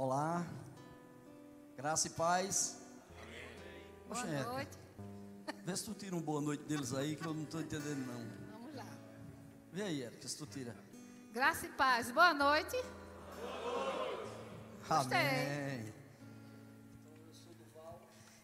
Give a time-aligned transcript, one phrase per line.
[0.00, 0.46] Olá.
[1.76, 2.78] Graça e paz.
[4.08, 4.78] Boa Poxa, Érica, noite.
[5.62, 8.26] Vê se tu tira um boa noite deles aí, que eu não estou entendendo não.
[8.50, 8.86] Vamos lá.
[9.70, 10.74] Vê aí, Érica, se tu tira.
[11.34, 12.10] Graça e paz.
[12.12, 12.82] Boa noite.
[14.88, 15.18] Gostei.
[15.18, 15.94] Amém.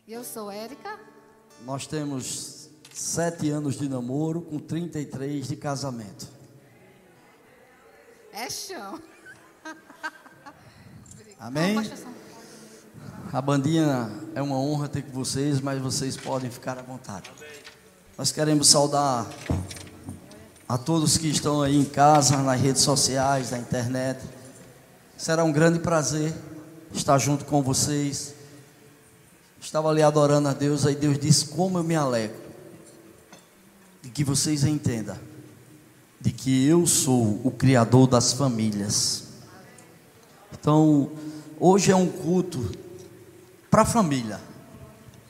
[0.06, 1.00] Eu sou Érica.
[1.62, 6.28] Nós temos sete anos de namoro com 33 de casamento.
[8.30, 9.00] É chão.
[11.38, 11.76] Amém?
[13.32, 17.30] A bandinha é uma honra ter com vocês, mas vocês podem ficar à vontade.
[18.16, 19.26] Nós queremos saudar
[20.68, 24.24] a todos que estão aí em casa, nas redes sociais, na internet.
[25.16, 26.34] Será um grande prazer
[26.92, 28.34] estar junto com vocês.
[29.60, 32.40] Estava ali adorando a Deus, aí Deus disse: Como eu me alegro
[34.02, 35.18] de que vocês entendam
[36.20, 39.25] de que eu sou o Criador das famílias.
[40.52, 41.10] Então,
[41.58, 42.70] hoje é um culto
[43.70, 44.40] para a família.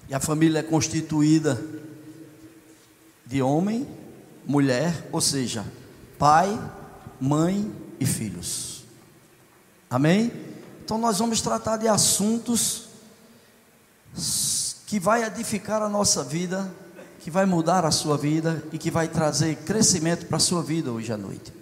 [0.09, 1.61] E a família é constituída
[3.27, 3.87] de homem,
[4.47, 5.65] mulher, ou seja,
[6.19, 6.59] pai,
[7.21, 8.85] mãe e filhos.
[9.91, 10.31] Amém?
[10.85, 12.87] Então nós vamos tratar de assuntos
[14.87, 16.73] que vai edificar a nossa vida,
[17.21, 20.93] que vai mudar a sua vida e que vai trazer crescimento para a sua vida
[20.93, 21.53] hoje à noite.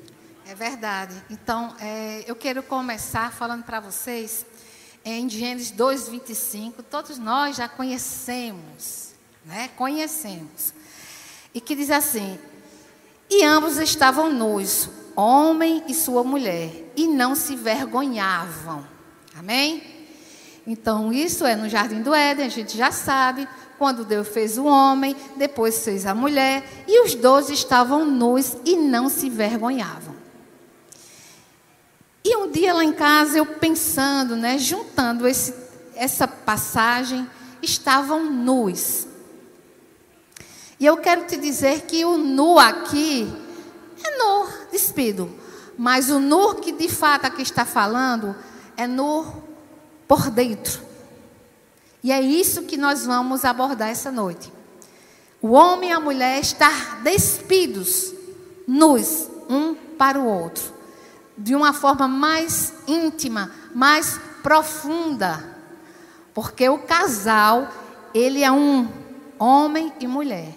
[0.55, 1.21] É verdade.
[1.29, 4.47] Então, é, eu quero começar falando para vocês
[5.05, 6.81] em Gênesis 2:25.
[6.89, 9.69] Todos nós já conhecemos, né?
[9.77, 10.73] Conhecemos.
[11.53, 12.39] E que diz assim:
[13.29, 18.87] E ambos estavam nus, homem e sua mulher, e não se vergonhavam.
[19.37, 19.83] Amém?
[20.65, 23.49] Então, isso é no jardim do Éden, a gente já sabe.
[23.77, 28.77] Quando Deus fez o homem, depois fez a mulher, e os dois estavam nus e
[28.77, 30.14] não se vergonhavam.
[32.25, 35.55] E um dia lá em casa, eu pensando, né, juntando esse,
[35.95, 37.29] essa passagem,
[37.61, 39.07] estavam nus.
[40.81, 43.31] E eu quero te dizer que o nu aqui
[44.03, 45.31] é nu, despido.
[45.77, 48.35] Mas o nu que de fato aqui está falando
[48.75, 49.27] é nu
[50.09, 50.81] por dentro.
[52.03, 54.51] E é isso que nós vamos abordar essa noite.
[55.43, 58.15] O homem e a mulher estar despidos,
[58.67, 60.74] nus, um para o outro
[61.37, 65.43] de uma forma mais íntima, mais profunda.
[66.33, 67.69] Porque o casal,
[68.13, 68.89] ele é um
[69.39, 70.55] homem e mulher.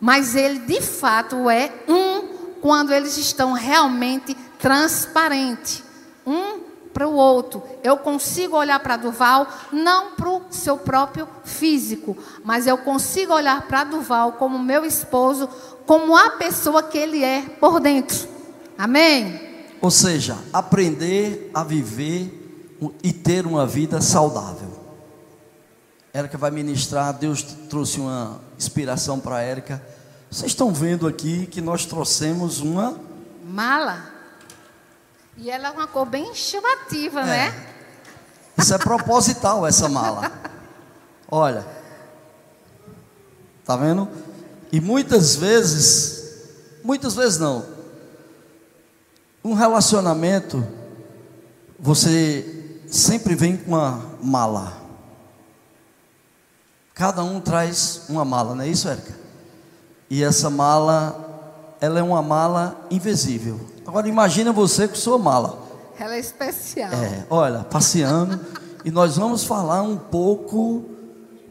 [0.00, 5.82] Mas ele de fato é um quando eles estão realmente transparentes.
[6.26, 6.60] Um
[6.92, 7.62] para o outro.
[7.82, 13.62] Eu consigo olhar para Duval não para o seu próprio físico, mas eu consigo olhar
[13.62, 15.48] para Duval como meu esposo,
[15.84, 18.28] como a pessoa que ele é por dentro.
[18.78, 19.53] Amém?
[19.80, 22.40] Ou seja, aprender a viver
[23.02, 24.72] e ter uma vida saudável.
[26.12, 29.82] Érica vai ministrar, Deus trouxe uma inspiração para Érica.
[30.30, 32.98] Vocês estão vendo aqui que nós trouxemos uma
[33.44, 34.10] Mala.
[35.36, 37.24] E ela é uma cor bem chamativa, É.
[37.24, 37.66] né?
[38.56, 40.30] Isso é proposital essa mala.
[41.28, 41.66] Olha.
[43.64, 44.08] Tá vendo?
[44.70, 46.22] E muitas vezes,
[46.84, 47.73] muitas vezes não.
[49.44, 50.66] Um relacionamento
[51.78, 54.72] você sempre vem com uma mala.
[56.94, 59.12] Cada um traz uma mala, não é isso, Érica?
[60.08, 63.60] E essa mala, ela é uma mala invisível.
[63.86, 65.58] Agora imagina você com sua mala.
[65.98, 66.92] Ela é especial.
[66.92, 68.40] É, olha, passeando.
[68.82, 70.86] e nós vamos falar um pouco.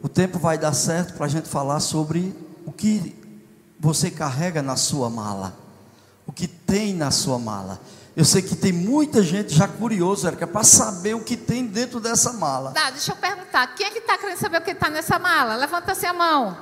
[0.01, 3.15] O tempo vai dar certo para a gente falar sobre o que
[3.79, 5.62] você carrega na sua mala.
[6.25, 7.79] O que tem na sua mala.
[8.15, 11.99] Eu sei que tem muita gente já curiosa, Érica, para saber o que tem dentro
[11.99, 12.71] dessa mala.
[12.71, 13.73] Tá, deixa eu perguntar.
[13.75, 15.55] Quem é que está querendo saber o que está nessa mala?
[15.55, 16.55] Levanta-se a mão.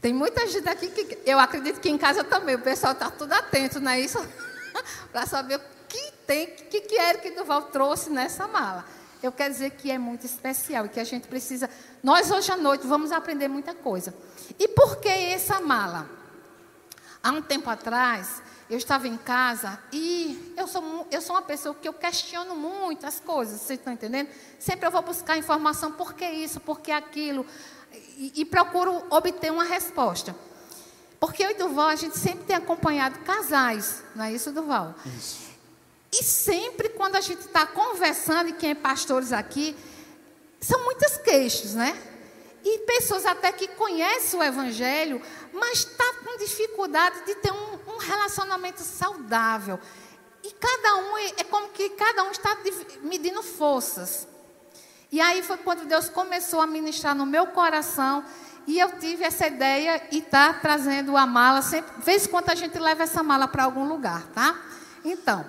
[0.00, 3.32] Tem muita gente aqui que eu acredito que em casa também o pessoal está tudo
[3.32, 4.24] atento, não é isso?
[5.10, 8.84] para saber o que tem, o que, que que Duval trouxe nessa mala.
[9.20, 11.68] Eu quero dizer que é muito especial e que a gente precisa.
[12.04, 14.14] Nós hoje à noite vamos aprender muita coisa.
[14.58, 16.15] E por que essa mala?
[17.26, 18.40] Há um tempo atrás,
[18.70, 23.04] eu estava em casa e eu sou, eu sou uma pessoa que eu questiono muito
[23.04, 24.28] as coisas, vocês estão entendendo?
[24.60, 27.44] Sempre eu vou buscar informação, por que isso, por que aquilo,
[28.16, 30.36] e, e procuro obter uma resposta.
[31.18, 34.94] Porque eu e Duval, a gente sempre tem acompanhado casais, não é isso, Duval?
[36.12, 39.76] E sempre quando a gente está conversando, e quem é pastores aqui,
[40.60, 42.00] são muitas queixas, né?
[42.68, 45.22] E pessoas até que conhecem o Evangelho,
[45.52, 49.78] mas está com dificuldade de ter um, um relacionamento saudável.
[50.42, 52.58] E cada um, é, é como que cada um está
[53.04, 54.26] medindo forças.
[55.12, 58.24] E aí foi quando Deus começou a ministrar no meu coração.
[58.66, 61.62] E eu tive essa ideia e está trazendo a mala.
[61.62, 64.60] Sempre, vez quando a gente leva essa mala para algum lugar, tá?
[65.04, 65.48] Então,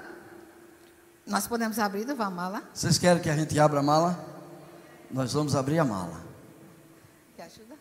[1.25, 2.62] nós podemos abrir a mala?
[2.72, 4.24] Vocês querem que a gente abra a mala?
[5.10, 6.28] Nós vamos abrir a mala.
[7.38, 7.75] Quer ajuda?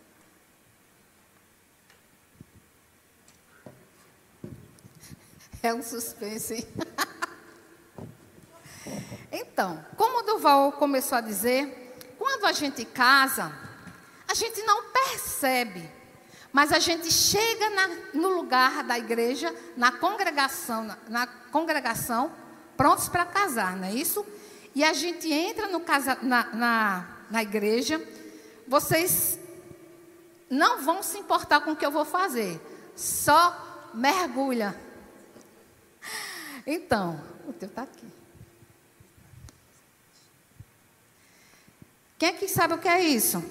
[5.67, 6.65] É um suspense?
[9.33, 13.53] Então, como o Duval começou a dizer, quando a gente casa,
[14.29, 15.91] a gente não percebe,
[16.53, 22.31] mas a gente chega na, no lugar da igreja, na congregação, na, na congregação,
[22.77, 24.25] prontos para casar, não é isso?
[24.73, 28.01] E a gente entra no casa, na, na, na igreja,
[28.69, 29.39] vocês
[30.49, 32.61] não vão se importar com o que eu vou fazer,
[32.95, 34.86] só mergulha.
[36.67, 38.13] Então, o teu está aqui.
[42.19, 43.45] Quem é que sabe o que é isso?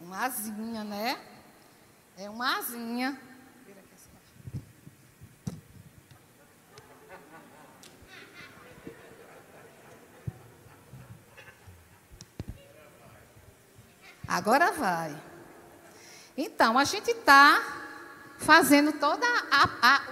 [0.00, 1.20] Uma asinha, né?
[2.18, 3.16] É uma asinha.
[14.26, 15.16] Agora vai.
[16.36, 17.62] Então, a gente está
[18.38, 19.22] fazendo todo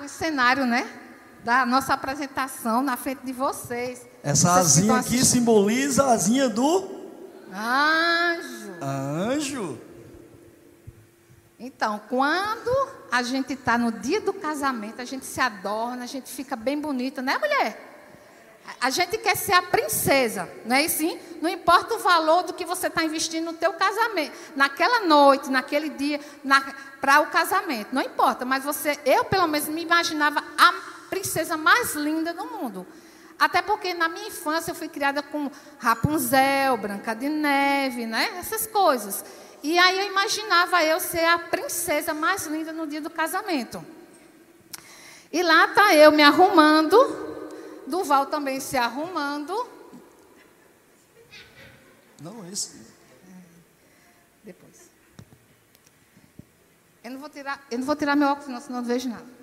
[0.04, 1.07] o cenário, né?
[1.44, 4.06] Da nossa apresentação na frente de vocês.
[4.22, 6.98] Essa asinha aqui simboliza a asinha do
[7.52, 8.74] anjo.
[8.82, 9.80] Anjo.
[11.58, 12.70] Então, quando
[13.10, 16.80] a gente está no dia do casamento, a gente se adorna, a gente fica bem
[16.80, 17.88] bonita, né, mulher?
[18.80, 21.18] A gente quer ser a princesa, não é assim?
[21.40, 25.88] Não importa o valor do que você está investindo no teu casamento, naquela noite, naquele
[25.88, 26.20] dia,
[27.00, 28.44] para o casamento, não importa.
[28.44, 32.86] Mas você, eu pelo menos me imaginava a princesa mais linda do mundo.
[33.38, 38.36] Até porque na minha infância eu fui criada com Rapunzel, Branca de Neve, né?
[38.38, 39.24] Essas coisas.
[39.62, 43.84] E aí eu imaginava eu ser a princesa mais linda no dia do casamento.
[45.32, 46.96] E lá está eu me arrumando,
[47.86, 49.54] Duval também se arrumando.
[52.20, 52.76] Não, isso.
[54.42, 54.90] Depois.
[57.04, 59.37] Eu não vou tirar, eu não vou tirar meu óculos, senão não vejo nada.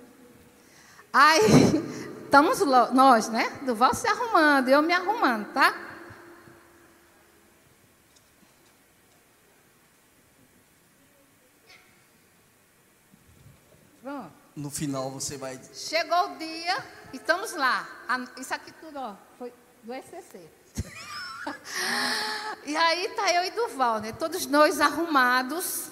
[1.17, 1.39] Aí
[2.25, 2.59] estamos
[2.91, 3.49] nós, né?
[3.61, 5.73] Duval se arrumando, eu me arrumando, tá?
[14.03, 14.33] Pronto.
[14.57, 15.57] No final você vai.
[15.73, 17.87] Chegou o dia, estamos lá.
[18.37, 19.53] Isso aqui tudo, ó, foi
[19.83, 20.49] do SCC.
[22.65, 24.11] e aí tá eu e Duval, né?
[24.11, 25.91] Todos nós arrumados,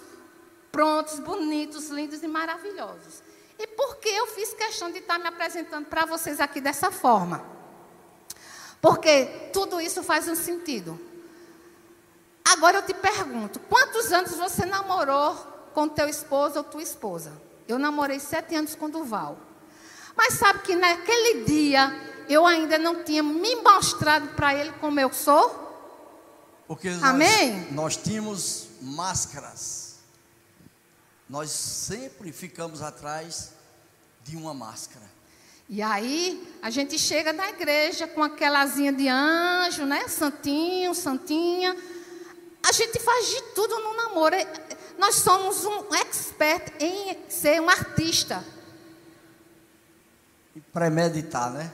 [0.69, 3.23] prontos, bonitos, lindos e maravilhosos.
[3.58, 7.44] E por que eu fiz questão de estar me apresentando para vocês aqui dessa forma?
[8.82, 11.00] Porque tudo isso faz um sentido.
[12.44, 15.36] Agora eu te pergunto: quantos anos você namorou
[15.74, 17.32] com teu esposo ou tua esposa?
[17.68, 19.38] Eu namorei sete anos com Duval.
[20.16, 21.92] Mas sabe que naquele dia
[22.30, 25.62] eu ainda não tinha me mostrado para ele como eu sou?
[26.68, 27.62] Porque Amém?
[27.62, 29.82] Nós, nós tínhamos máscaras.
[31.33, 33.53] Nós sempre ficamos atrás
[34.24, 35.03] de uma máscara.
[35.68, 40.07] E aí, a gente chega na igreja com aquela asinha de anjo, né?
[40.07, 41.75] Santinho, santinha.
[42.61, 44.35] A gente faz de tudo no namoro.
[44.99, 48.45] Nós somos um expert em ser um artista.
[50.56, 51.73] E premeditar, né?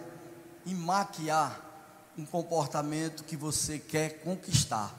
[0.65, 1.59] E maquiar
[2.17, 4.95] um comportamento que você quer conquistar.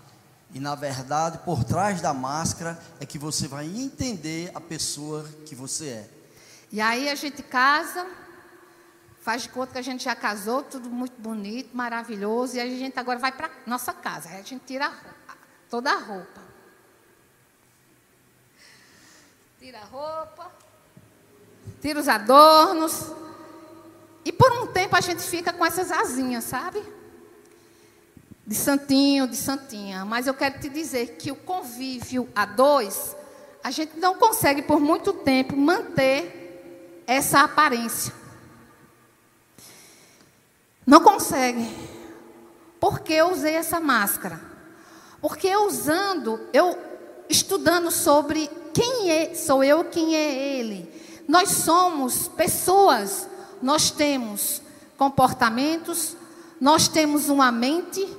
[0.53, 5.55] E na verdade, por trás da máscara é que você vai entender a pessoa que
[5.55, 6.11] você é.
[6.73, 8.07] E aí a gente casa,
[9.21, 12.99] faz de conta que a gente já casou, tudo muito bonito, maravilhoso, e a gente
[12.99, 14.29] agora vai para nossa casa.
[14.29, 14.93] Aí a gente tira
[15.69, 16.41] toda a roupa.
[19.61, 20.51] Tira a roupa,
[21.81, 23.13] tira os adornos.
[24.25, 26.83] E por um tempo a gente fica com essas asinhas, sabe?
[28.51, 30.05] De santinho, de santinha.
[30.05, 33.15] Mas eu quero te dizer que o convívio a dois,
[33.63, 38.13] a gente não consegue por muito tempo manter essa aparência.
[40.85, 41.65] Não consegue.
[42.81, 44.41] Porque eu usei essa máscara.
[45.21, 46.77] Porque eu usando, eu
[47.29, 50.93] estudando sobre quem é, sou eu, quem é ele.
[51.29, 53.29] Nós somos pessoas,
[53.63, 54.61] nós temos
[54.99, 56.17] comportamentos,
[56.61, 58.19] nós temos uma mente,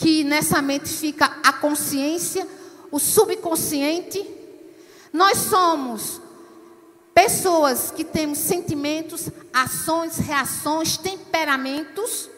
[0.00, 2.46] que nessa mente fica a consciência,
[2.90, 4.26] o subconsciente.
[5.12, 6.20] Nós somos
[7.14, 12.30] Pessoas que temos sentimentos, ações, reações, temperamentos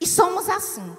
[0.00, 0.96] e somos assim.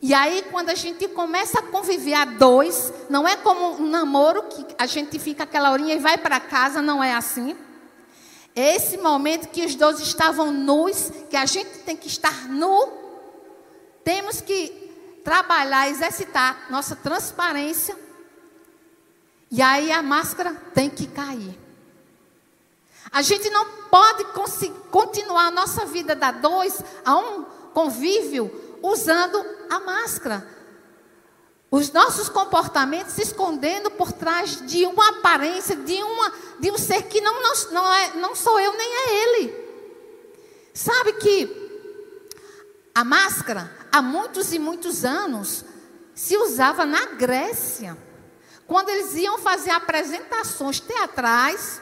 [0.00, 4.44] E aí, quando a gente começa a conviver a dois, não é como um namoro
[4.44, 7.56] que a gente fica aquela horinha e vai para casa, não é assim.
[8.54, 13.01] É esse momento que os dois estavam nus, que a gente tem que estar nu,
[14.04, 17.96] temos que trabalhar, exercitar nossa transparência.
[19.50, 21.58] E aí a máscara tem que cair.
[23.10, 24.24] A gente não pode
[24.90, 27.44] continuar a nossa vida da dois a um
[27.74, 30.46] convívio usando a máscara.
[31.70, 37.04] Os nossos comportamentos se escondendo por trás de uma aparência, de, uma, de um ser
[37.04, 39.62] que não, não, não, é, não sou eu nem é ele.
[40.74, 41.61] Sabe que
[42.94, 45.64] a máscara, há muitos e muitos anos,
[46.14, 47.96] se usava na Grécia.
[48.66, 51.80] Quando eles iam fazer apresentações teatrais,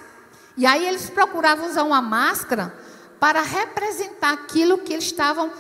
[0.57, 2.75] e aí eles procuravam usar uma máscara
[3.19, 5.53] para representar aquilo que eles estavam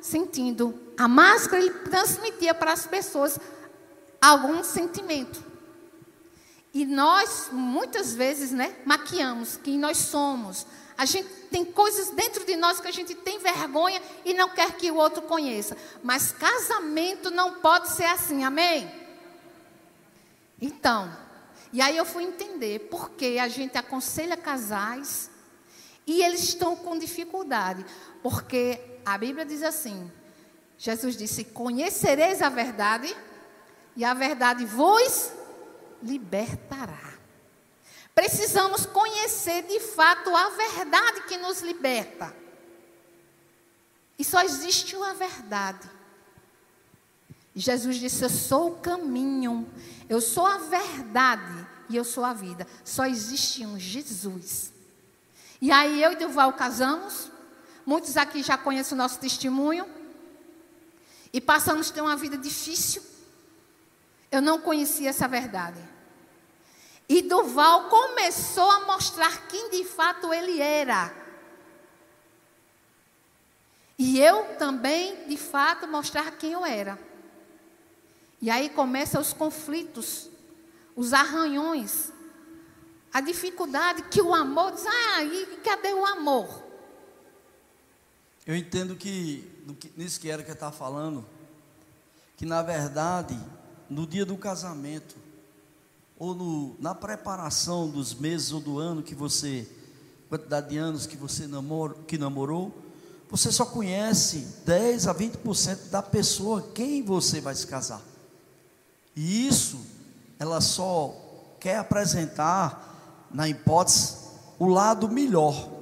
[0.00, 0.78] sentindo.
[0.96, 3.38] A máscara ele transmitia para as pessoas
[4.20, 5.42] algum sentimento.
[6.74, 10.66] E nós, muitas vezes, né, maquiamos quem nós somos.
[10.96, 14.72] A gente tem coisas dentro de nós que a gente tem vergonha e não quer
[14.72, 15.76] que o outro conheça.
[16.02, 18.90] Mas casamento não pode ser assim, amém?
[20.60, 21.14] Então,
[21.72, 25.30] e aí eu fui entender por que a gente aconselha casais
[26.06, 27.84] e eles estão com dificuldade.
[28.22, 30.10] Porque a Bíblia diz assim:
[30.78, 33.14] Jesus disse: Conhecereis a verdade,
[33.96, 35.32] e a verdade vos
[36.02, 37.11] libertará.
[38.14, 42.34] Precisamos conhecer de fato a verdade que nos liberta.
[44.18, 45.90] E só existe uma verdade.
[47.54, 49.68] Jesus disse: Eu sou o caminho,
[50.08, 52.66] eu sou a verdade e eu sou a vida.
[52.84, 54.72] Só existe um Jesus.
[55.60, 57.30] E aí eu e Duval casamos,
[57.84, 59.86] Muitos aqui já conhecem o nosso testemunho.
[61.32, 63.02] E passamos a ter uma vida difícil.
[64.30, 65.80] Eu não conhecia essa verdade.
[67.12, 71.14] E Duval começou a mostrar quem de fato ele era.
[73.98, 76.98] E eu também, de fato, mostrar quem eu era.
[78.40, 80.30] E aí começam os conflitos,
[80.96, 82.10] os arranhões,
[83.12, 86.64] a dificuldade que o amor diz, ah, e cadê o amor?
[88.46, 89.46] Eu entendo que,
[89.98, 91.26] nisso que era que está falando,
[92.38, 93.38] que na verdade,
[93.90, 95.14] no dia do casamento,
[96.22, 99.68] ou no, na preparação dos meses ou do ano que você,
[100.28, 102.72] quantidade de anos que você namor, que namorou,
[103.28, 108.00] você só conhece 10 a 20% da pessoa quem você vai se casar.
[109.16, 109.80] E isso,
[110.38, 111.12] ela só
[111.58, 114.14] quer apresentar, na hipótese,
[114.60, 115.72] o lado melhor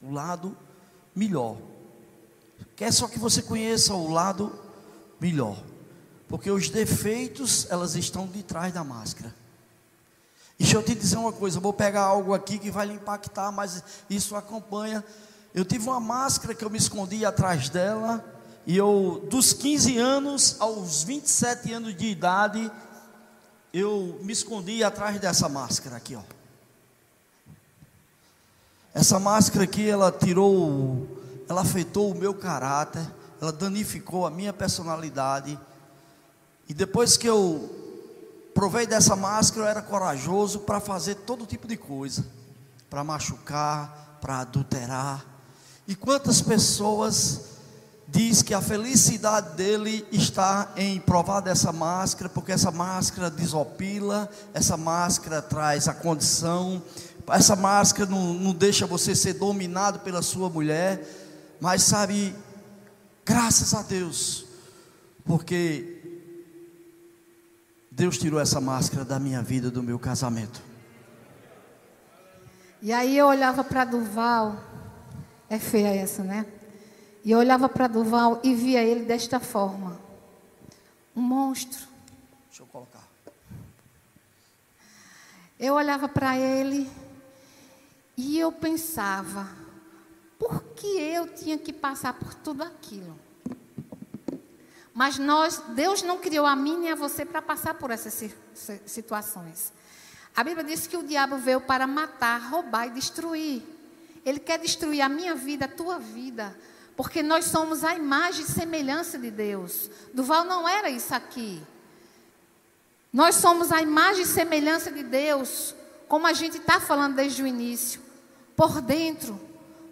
[0.00, 0.56] o lado
[1.14, 1.56] melhor.
[2.76, 4.56] Quer só que você conheça o lado
[5.20, 5.60] melhor.
[6.28, 9.34] Porque os defeitos, elas estão de trás da máscara.
[10.58, 13.82] Deixa eu te dizer uma coisa, vou pegar algo aqui que vai lhe impactar, mas
[14.08, 15.04] isso acompanha.
[15.54, 18.24] Eu tive uma máscara que eu me escondi atrás dela,
[18.66, 22.70] e eu, dos 15 anos aos 27 anos de idade,
[23.72, 26.22] eu me escondi atrás dessa máscara aqui, ó.
[28.94, 31.06] Essa máscara aqui, ela tirou,
[31.46, 33.06] ela afetou o meu caráter,
[33.40, 35.58] ela danificou a minha personalidade.
[36.68, 37.70] E depois que eu
[38.54, 42.26] provei dessa máscara, eu era corajoso para fazer todo tipo de coisa,
[42.88, 45.24] para machucar, para adulterar.
[45.86, 47.56] E quantas pessoas
[48.08, 54.76] diz que a felicidade dele está em provar dessa máscara, porque essa máscara desopila, essa
[54.76, 56.82] máscara traz a condição
[57.34, 61.04] essa máscara não, não deixa você ser dominado pela sua mulher,
[61.60, 62.34] mas sabe,
[63.24, 64.46] graças a Deus,
[65.24, 65.95] porque
[67.96, 70.60] Deus tirou essa máscara da minha vida, do meu casamento.
[72.82, 74.62] E aí eu olhava para Duval,
[75.48, 76.44] é feia essa, né?
[77.24, 79.98] E eu olhava para Duval e via ele desta forma:
[81.16, 81.88] um monstro.
[82.50, 83.08] Deixa eu colocar.
[85.58, 86.90] Eu olhava para ele
[88.14, 89.48] e eu pensava,
[90.38, 93.18] por que eu tinha que passar por tudo aquilo?
[94.96, 98.18] Mas nós, Deus não criou a mim nem a você para passar por essas
[98.86, 99.70] situações.
[100.34, 103.62] A Bíblia diz que o diabo veio para matar, roubar e destruir.
[104.24, 106.58] Ele quer destruir a minha vida, a tua vida,
[106.96, 109.90] porque nós somos a imagem e semelhança de Deus.
[110.14, 111.62] Duval não era isso aqui.
[113.12, 115.74] Nós somos a imagem e semelhança de Deus,
[116.08, 118.00] como a gente está falando desde o início,
[118.56, 119.38] por dentro,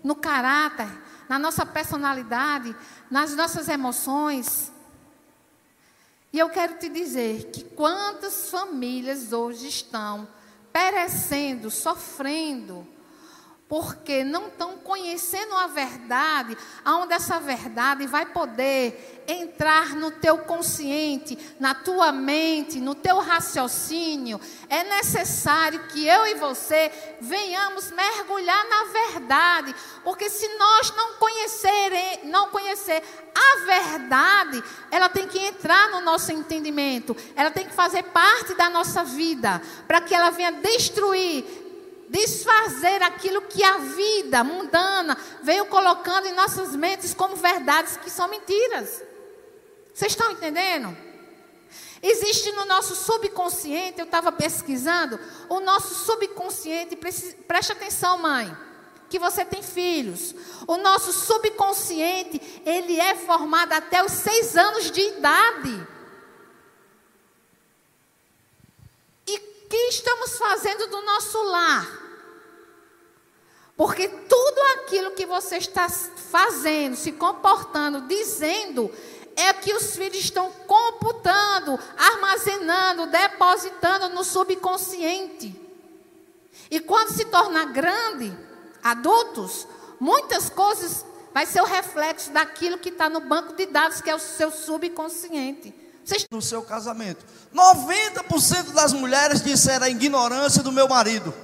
[0.03, 0.89] no caráter,
[1.29, 2.75] na nossa personalidade,
[3.11, 4.73] nas nossas emoções.
[6.35, 10.27] E eu quero te dizer que quantas famílias hoje estão
[10.73, 12.85] perecendo, sofrendo,
[13.69, 21.39] porque não estão conhecendo a verdade, aonde essa verdade vai poder entrar no teu consciente,
[21.59, 24.39] na tua mente, no teu raciocínio.
[24.69, 32.21] É necessário que eu e você venhamos mergulhar na verdade, porque se nós não conhecer,
[32.25, 33.03] não conhecer
[33.35, 38.69] a verdade, ela tem que entrar no nosso entendimento, ela tem que fazer parte da
[38.69, 41.64] nossa vida, para que ela venha destruir
[42.15, 48.29] desfazer aquilo que a vida mundana veio colocando em nossas mentes como verdades que são
[48.29, 49.03] mentiras.
[49.93, 50.97] Vocês estão entendendo?
[52.01, 55.19] Existe no nosso subconsciente, eu estava pesquisando,
[55.49, 58.57] o nosso subconsciente, preste atenção, mãe,
[59.11, 60.37] que você tem filhos.
[60.69, 65.89] O nosso subconsciente, ele é formado até os seis anos de idade.
[69.27, 72.04] E o que estamos fazendo do nosso lar?
[73.77, 78.91] Porque tudo aquilo que você está fazendo, se comportando, dizendo,
[79.37, 85.61] é que os filhos estão computando, armazenando, depositando no subconsciente.
[86.71, 88.37] E quando se torna grande,
[88.83, 89.67] adultos,
[89.99, 94.15] muitas coisas vai ser o reflexo daquilo que está no banco de dados, que é
[94.15, 95.75] o seu subconsciente.
[96.05, 96.27] Vocês...
[96.31, 101.35] No seu casamento, 90% das mulheres disseram a ignorância do meu marido.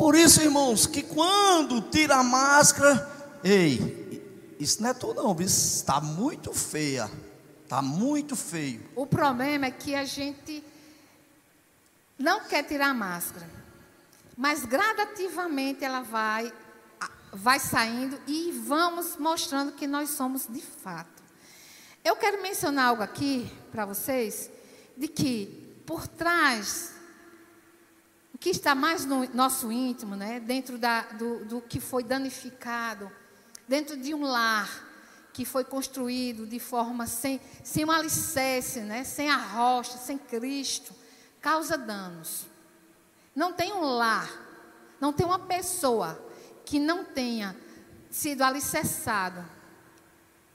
[0.00, 3.06] Por isso, irmãos, que quando tira a máscara,
[3.44, 7.10] ei, isso não é tudo não, está muito feia,
[7.62, 8.82] está muito feio.
[8.96, 10.64] O problema é que a gente
[12.18, 13.46] não quer tirar a máscara,
[14.38, 16.50] mas gradativamente ela vai,
[17.30, 21.22] vai saindo e vamos mostrando que nós somos de fato.
[22.02, 24.48] Eu quero mencionar algo aqui para vocês,
[24.96, 26.99] de que por trás
[28.40, 30.40] que está mais no nosso íntimo, né?
[30.40, 33.12] dentro da, do, do que foi danificado,
[33.68, 34.88] dentro de um lar
[35.32, 39.04] que foi construído de forma sem, sem um alicerce, né?
[39.04, 40.94] sem a rocha, sem Cristo,
[41.40, 42.46] causa danos.
[43.36, 44.28] Não tem um lar,
[44.98, 46.18] não tem uma pessoa
[46.64, 47.54] que não tenha
[48.10, 49.44] sido alicerçado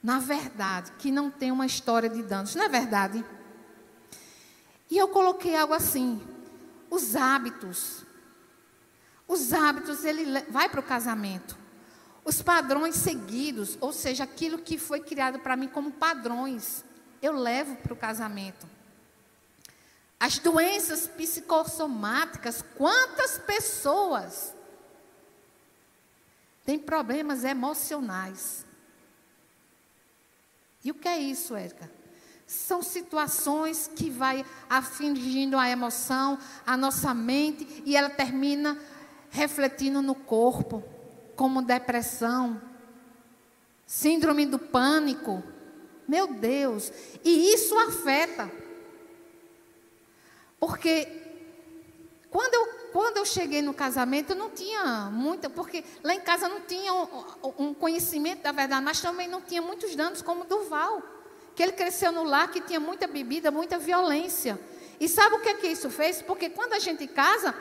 [0.06, 3.26] na verdade, que não tem uma história de danos, não é verdade?
[4.88, 6.22] E eu coloquei algo assim,
[6.90, 8.06] os hábitos.
[9.28, 11.58] Os hábitos, ele vai para o casamento.
[12.24, 16.84] Os padrões seguidos, ou seja, aquilo que foi criado para mim como padrões,
[17.22, 18.68] eu levo para o casamento.
[20.20, 24.54] As doenças psicossomáticas, quantas pessoas
[26.66, 28.66] têm problemas emocionais?
[30.84, 31.92] E o que é isso, Érica?
[32.48, 38.78] São situações que vai afingindo a emoção, a nossa mente, e ela termina
[39.32, 40.84] refletindo no corpo,
[41.36, 42.62] como depressão,
[43.86, 45.44] síndrome do pânico.
[46.08, 46.92] Meu Deus,
[47.24, 48.52] e isso afeta.
[50.60, 51.08] Porque
[52.30, 56.48] quando eu, quando eu cheguei no casamento, eu não tinha muita, porque lá em casa
[56.48, 57.08] não tinha um,
[57.58, 61.15] um conhecimento da verdade, mas também não tinha muitos danos como Duval
[61.56, 64.60] que ele cresceu no lar que tinha muita bebida, muita violência.
[65.00, 66.22] E sabe o que, é que isso fez?
[66.22, 67.56] Porque quando a gente casa,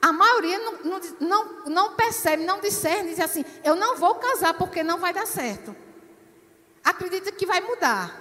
[0.00, 4.54] a maioria não, não, não, não percebe, não discerne, diz assim: eu não vou casar
[4.54, 5.74] porque não vai dar certo.
[6.84, 8.20] Acredita que vai mudar.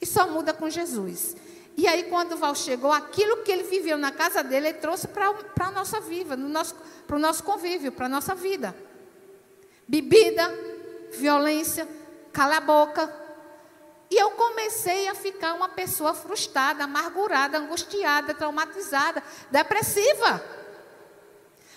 [0.00, 1.36] E só muda com Jesus.
[1.76, 5.34] E aí, quando Val chegou, aquilo que ele viveu na casa dele, ele trouxe para
[5.58, 6.36] a nossa vida,
[7.06, 8.76] para o nosso convívio, para a nossa vida.
[9.88, 10.48] Bebida,
[11.10, 11.88] violência,
[12.32, 13.23] cala a boca,
[14.10, 20.42] e eu comecei a ficar uma pessoa frustrada, amargurada, angustiada, traumatizada, depressiva.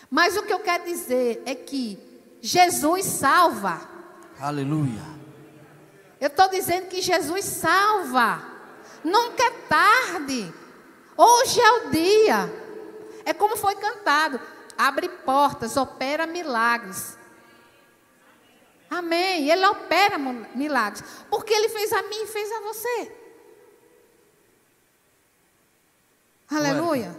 [0.10, 1.98] Mas o que eu quero dizer é que
[2.42, 3.82] Jesus salva.
[4.40, 5.02] Aleluia.
[6.20, 8.42] Eu estou dizendo que Jesus salva.
[9.04, 10.54] Nunca é tarde.
[11.16, 12.68] Hoje é o dia.
[13.26, 14.40] É como foi cantado:
[14.78, 17.18] abre portas, opera milagres.
[18.90, 19.50] Amém.
[19.50, 21.04] Ele opera milagres.
[21.30, 23.12] Porque ele fez a mim e fez a você.
[26.50, 27.16] Aleluia.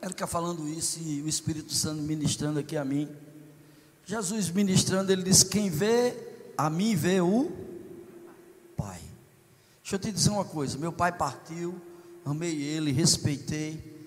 [0.00, 3.08] Érica falando isso e o Espírito Santo ministrando aqui a mim.
[4.04, 6.14] Jesus ministrando, ele disse: Quem vê
[6.56, 7.66] a mim, vê o
[9.86, 11.80] Deixa eu te dizer uma coisa: meu pai partiu,
[12.24, 14.04] amei ele, respeitei,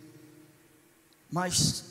[1.31, 1.85] mas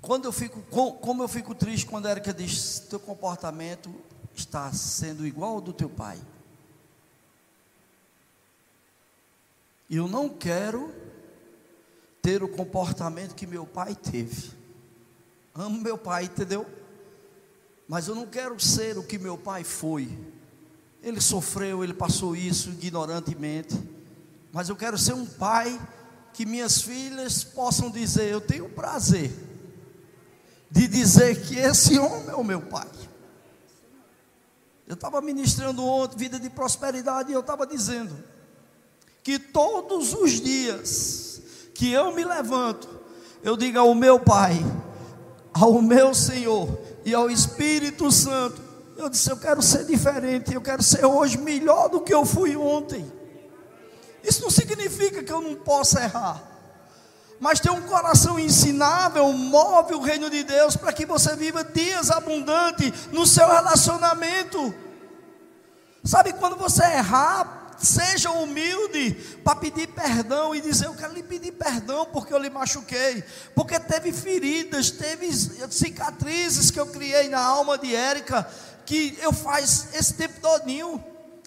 [0.00, 0.62] quando eu fico,
[1.00, 3.94] como eu fico triste quando a Erika diz: teu comportamento
[4.34, 6.18] está sendo igual ao do teu pai.
[9.90, 10.94] Eu não quero
[12.22, 14.52] ter o comportamento que meu pai teve.
[15.54, 16.64] Amo meu pai, entendeu?
[17.88, 20.16] Mas eu não quero ser o que meu pai foi.
[21.02, 23.76] Ele sofreu, ele passou isso ignorantemente.
[24.52, 25.78] Mas eu quero ser um pai
[26.32, 29.49] que minhas filhas possam dizer: Eu tenho prazer
[30.70, 32.88] de dizer que esse homem é o meu pai.
[34.86, 38.12] Eu estava ministrando ontem vida de prosperidade e eu estava dizendo
[39.22, 41.40] que todos os dias
[41.74, 42.88] que eu me levanto,
[43.42, 44.54] eu digo ao meu Pai,
[45.52, 48.60] ao meu Senhor e ao Espírito Santo,
[48.96, 52.56] eu disse: Eu quero ser diferente, eu quero ser hoje melhor do que eu fui
[52.56, 53.10] ontem.
[54.22, 56.42] Isso não significa que eu não possa errar,
[57.40, 62.10] mas ter um coração ensinável move o reino de Deus para que você viva dias
[62.10, 64.74] abundantes no seu relacionamento.
[66.04, 71.52] Sabe quando você errar, seja humilde para pedir perdão e dizer: Eu quero lhe pedir
[71.52, 73.24] perdão porque eu lhe machuquei,
[73.54, 75.32] porque teve feridas, teve
[75.70, 78.46] cicatrizes que eu criei na alma de Érica,
[78.84, 81.02] que eu faz esse tempo todinho.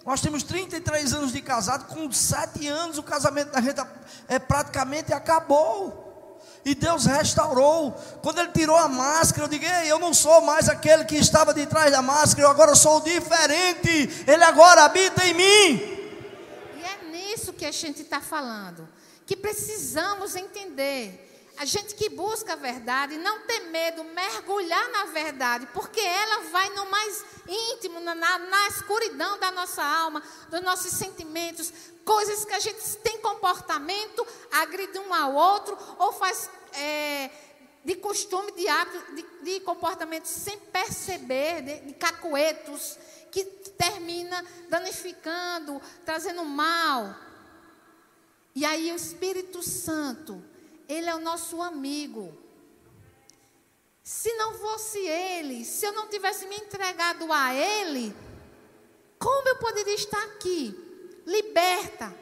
[0.05, 3.81] Nós temos 33 anos de casado, com 7 anos o casamento da gente
[4.27, 6.01] é, praticamente acabou.
[6.65, 7.91] E Deus restaurou.
[8.21, 11.53] Quando Ele tirou a máscara, eu digo: Ei, eu não sou mais aquele que estava
[11.53, 14.23] de trás da máscara, eu agora sou diferente.
[14.27, 15.43] Ele agora habita em mim.
[16.77, 18.87] E é nisso que a gente está falando.
[19.25, 21.32] Que precisamos entender
[21.63, 26.69] a gente que busca a verdade, não ter medo, mergulhar na verdade, porque ela vai
[26.71, 31.71] no mais íntimo, na, na escuridão da nossa alma, dos nossos sentimentos,
[32.03, 37.29] coisas que a gente tem comportamento, agride um ao outro, ou faz é,
[37.85, 42.97] de costume, de hábito, de, de comportamento sem perceber, de, de cacuetos,
[43.31, 47.15] que termina danificando, trazendo mal.
[48.53, 50.51] E aí o Espírito Santo
[50.87, 52.33] ele é o nosso amigo.
[54.03, 58.13] Se não fosse Ele, se eu não tivesse me entregado a Ele,
[59.17, 60.77] como eu poderia estar aqui?
[61.25, 62.13] Liberta.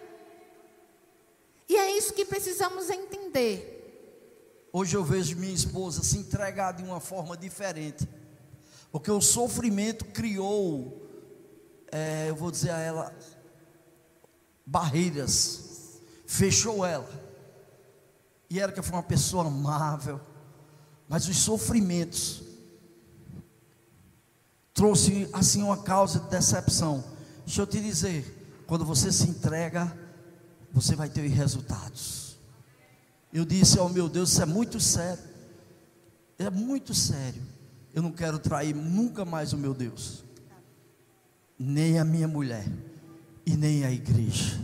[1.67, 3.79] E é isso que precisamos entender.
[4.71, 8.07] Hoje eu vejo minha esposa se entregar de uma forma diferente.
[8.91, 11.09] Porque o sofrimento criou,
[11.91, 13.15] é, eu vou dizer a ela,
[14.65, 17.20] barreiras, fechou ela.
[18.51, 20.19] E Érica foi uma pessoa amável.
[21.07, 22.43] Mas os sofrimentos
[24.73, 27.01] trouxe assim uma causa de decepção.
[27.45, 29.97] Deixa eu te dizer, quando você se entrega,
[30.73, 32.37] você vai ter resultados.
[33.31, 35.23] Eu disse, oh meu Deus, isso é muito sério.
[36.37, 37.41] É muito sério.
[37.93, 40.25] Eu não quero trair nunca mais o meu Deus.
[41.57, 42.67] Nem a minha mulher
[43.45, 44.59] e nem a igreja.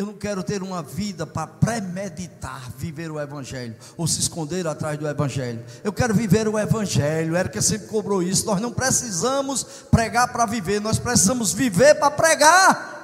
[0.00, 4.98] Eu não quero ter uma vida para premeditar viver o Evangelho ou se esconder atrás
[4.98, 5.62] do Evangelho.
[5.84, 7.34] Eu quero viver o Evangelho.
[7.50, 8.46] Que sempre cobrou isso.
[8.46, 12.96] Nós não precisamos pregar para viver, nós precisamos viver para pregar.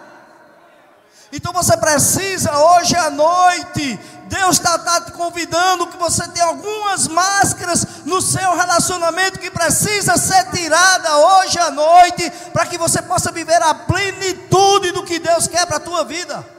[1.31, 4.01] Então você precisa hoje à noite.
[4.31, 10.17] Deus está tá te convidando que você tenha algumas máscaras no seu relacionamento que precisa
[10.17, 15.47] ser tirada hoje à noite para que você possa viver a plenitude do que Deus
[15.47, 16.56] quer para a tua vida.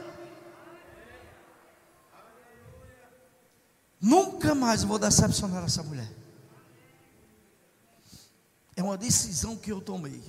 [4.00, 6.08] Nunca mais vou decepcionar essa mulher.
[8.76, 10.22] É uma decisão que eu tomei.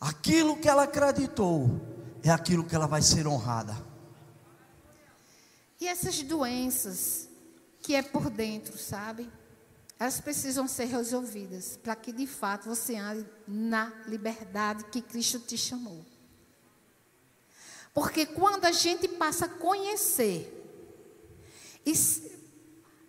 [0.00, 1.80] Aquilo que ela acreditou
[2.22, 3.76] é aquilo que ela vai ser honrada.
[5.78, 7.28] E essas doenças
[7.82, 9.28] que é por dentro, sabe?
[9.98, 15.58] Elas precisam ser resolvidas para que de fato você ande na liberdade que Cristo te
[15.58, 16.04] chamou.
[17.92, 20.58] Porque quando a gente passa a conhecer
[21.84, 21.94] e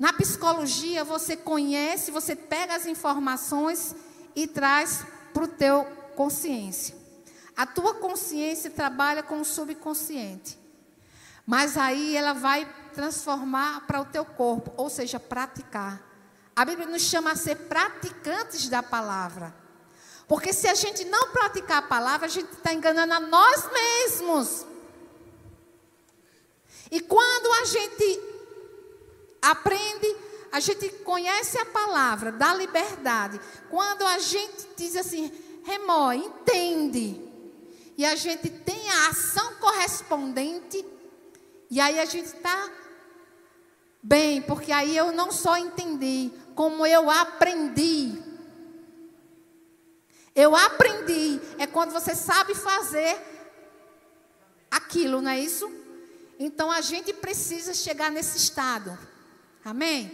[0.03, 3.95] na psicologia, você conhece, você pega as informações
[4.35, 6.93] e traz para o teu consciência.
[7.55, 10.59] A tua consciência trabalha com o subconsciente.
[11.45, 16.03] Mas aí ela vai transformar para o teu corpo, ou seja, praticar.
[16.53, 19.55] A Bíblia nos chama a ser praticantes da palavra.
[20.27, 24.65] Porque se a gente não praticar a palavra, a gente está enganando a nós mesmos.
[26.91, 28.32] E quando a gente
[29.43, 30.15] aprende,
[30.51, 33.39] a gente conhece a palavra da liberdade.
[33.69, 35.31] Quando a gente diz assim,
[35.63, 37.29] remói, entende.
[37.97, 40.83] e a gente tem a ação correspondente,
[41.69, 42.71] e aí a gente está
[44.01, 48.21] bem, porque aí eu não só entendi, como eu aprendi.
[50.35, 53.19] Eu aprendi, é quando você sabe fazer
[54.71, 55.71] aquilo, não é isso?
[56.39, 58.97] Então a gente precisa chegar nesse estado.
[59.65, 60.11] Amém?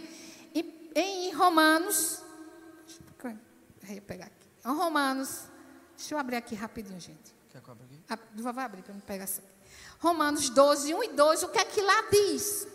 [0.54, 2.22] Em, em Romanos,
[3.80, 4.48] deixa eu pegar aqui.
[4.64, 5.44] Em Romanos,
[5.96, 7.34] deixa eu abrir aqui rapidinho, gente.
[7.50, 8.00] Quer que eu abra aqui?
[8.08, 9.42] Ah, Vai abrir para não pegar essa.
[9.98, 12.66] Romanos 12, 1 e 2, o que é que lá diz?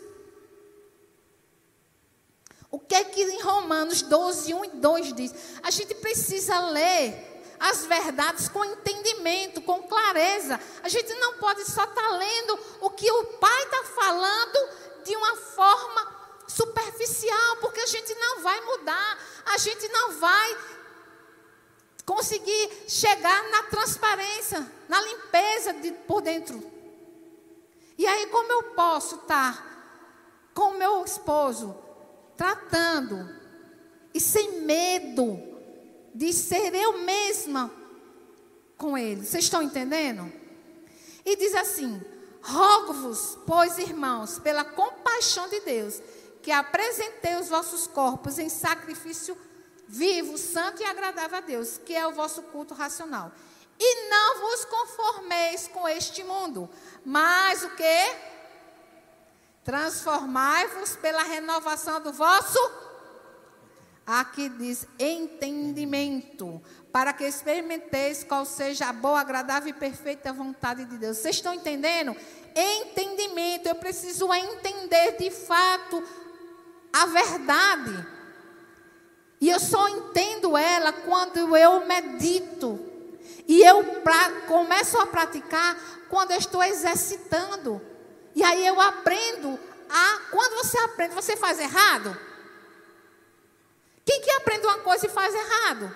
[2.70, 5.34] O que é que em Romanos 12, 1 e 2 diz?
[5.62, 10.60] A gente precisa ler as verdades com entendimento, com clareza.
[10.82, 14.68] A gente não pode só estar tá lendo o que o pai está falando
[15.04, 16.05] de uma forma
[17.60, 20.56] porque a gente não vai mudar, a gente não vai
[22.04, 26.62] conseguir chegar na transparência, na limpeza de, por dentro.
[27.98, 31.76] E aí, como eu posso estar com o meu esposo,
[32.36, 33.28] tratando,
[34.14, 35.38] e sem medo
[36.14, 37.70] de ser eu mesma
[38.76, 39.24] com ele?
[39.24, 40.32] Vocês estão entendendo?
[41.24, 42.00] E diz assim:
[42.42, 46.00] Rogo-vos, pois, irmãos, pela compaixão de Deus,
[46.46, 49.36] que apresentei os vossos corpos em sacrifício
[49.88, 53.32] vivo, santo e agradável a Deus, que é o vosso culto racional.
[53.76, 56.70] E não vos conformeis com este mundo,
[57.04, 58.14] mas o que?
[59.64, 62.60] Transformai-vos pela renovação do vosso.
[64.06, 70.96] Aqui diz entendimento, para que experimenteis qual seja a boa, agradável e perfeita vontade de
[70.96, 71.16] Deus.
[71.16, 72.16] Vocês estão entendendo?
[72.54, 76.00] Entendimento, eu preciso entender de fato
[76.92, 78.06] a verdade.
[79.40, 82.80] E eu só entendo ela quando eu medito.
[83.46, 85.76] E eu pra, começo a praticar
[86.08, 87.80] quando eu estou exercitando.
[88.34, 90.20] E aí eu aprendo a.
[90.30, 92.16] Quando você aprende, você faz errado?
[94.04, 95.94] Quem que aprende uma coisa e faz errado?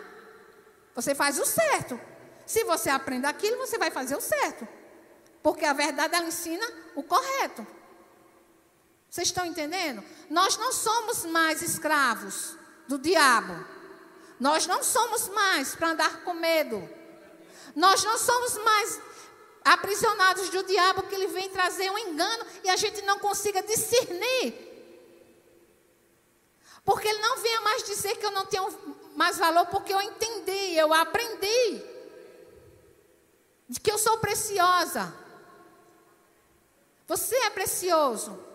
[0.95, 1.99] Você faz o certo.
[2.45, 4.67] Se você aprende aquilo, você vai fazer o certo.
[5.43, 7.67] Porque a verdade ela ensina o correto.
[9.11, 10.05] Vocês estão entendendo?
[10.31, 13.53] Nós não somos mais escravos do diabo.
[14.39, 16.89] Nós não somos mais para andar com medo.
[17.75, 19.01] Nós não somos mais
[19.65, 24.69] aprisionados do diabo que ele vem trazer um engano e a gente não consiga discernir.
[26.85, 28.69] Porque ele não venha mais dizer que eu não tenho
[29.17, 31.85] mais valor, porque eu entendi, eu aprendi.
[33.69, 35.13] De que eu sou preciosa.
[37.07, 38.50] Você é precioso.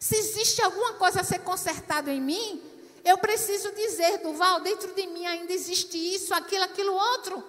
[0.00, 2.62] Se existe alguma coisa a ser consertada em mim,
[3.04, 7.44] eu preciso dizer, Duval, dentro de mim ainda existe isso, aquilo, aquilo outro.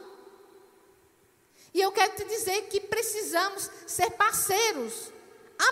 [1.73, 5.13] E eu quero te dizer que precisamos ser parceiros,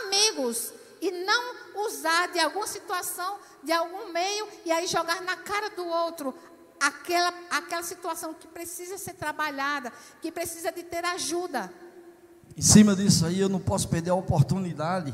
[0.05, 5.69] amigos, e não usar de alguma situação, de algum meio, e aí jogar na cara
[5.71, 6.33] do outro
[6.79, 11.73] aquela, aquela situação que precisa ser trabalhada, que precisa de ter ajuda.
[12.55, 15.13] Em cima disso aí, eu não posso perder a oportunidade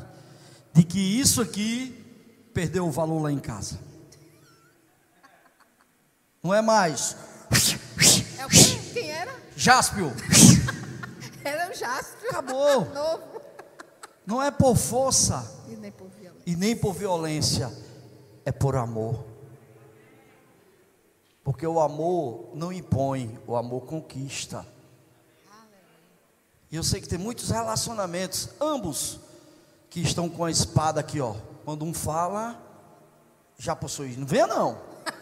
[0.76, 2.06] de que isso aqui
[2.54, 3.80] perdeu o valor lá em casa.
[6.44, 7.16] Não é mais.
[8.38, 8.80] É o quê?
[8.94, 9.34] Quem era?
[9.56, 10.12] Jaspio.
[11.46, 12.30] Era o Jaspio.
[12.30, 12.86] Acabou.
[12.94, 13.24] Novo.
[14.26, 16.44] Não é por força E nem por violência.
[16.46, 17.72] e nem por violência,
[18.44, 19.24] é por amor.
[21.44, 24.66] Porque o amor não impõe, o amor conquista.
[26.72, 29.20] E eu sei que tem muitos relacionamentos, ambos,
[29.96, 31.34] que estão com a espada aqui, ó.
[31.64, 32.62] Quando um fala,
[33.58, 34.18] já possui.
[34.18, 34.78] Não vê não.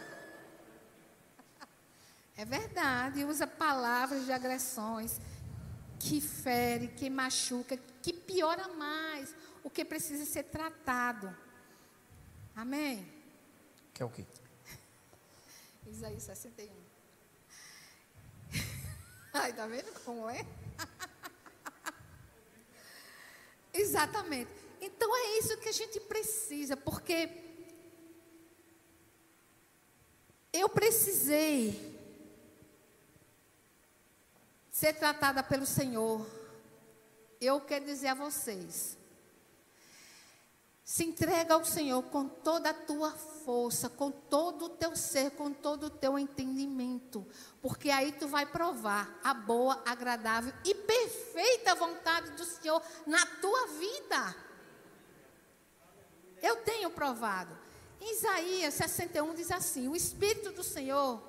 [2.36, 5.22] É verdade, usa palavras de agressões
[6.00, 11.34] que fere, que machuca, que piora mais o que precisa ser tratado.
[12.56, 13.08] Amém?
[13.94, 14.26] Que é o quê?
[15.86, 16.74] Isaías 61.
[19.32, 20.44] Ai, tá vendo como é?
[23.72, 24.63] Exatamente.
[24.86, 27.30] Então é isso que a gente precisa, porque
[30.52, 31.98] eu precisei
[34.70, 36.28] ser tratada pelo Senhor.
[37.40, 38.98] Eu quero dizer a vocês,
[40.84, 45.54] se entrega ao Senhor com toda a tua força, com todo o teu ser, com
[45.54, 47.26] todo o teu entendimento,
[47.62, 53.68] porque aí tu vai provar a boa, agradável e perfeita vontade do Senhor na tua
[53.68, 54.53] vida.
[56.44, 57.58] Eu tenho provado.
[58.02, 61.24] Em Isaías 61 diz assim: O Espírito do Senhor,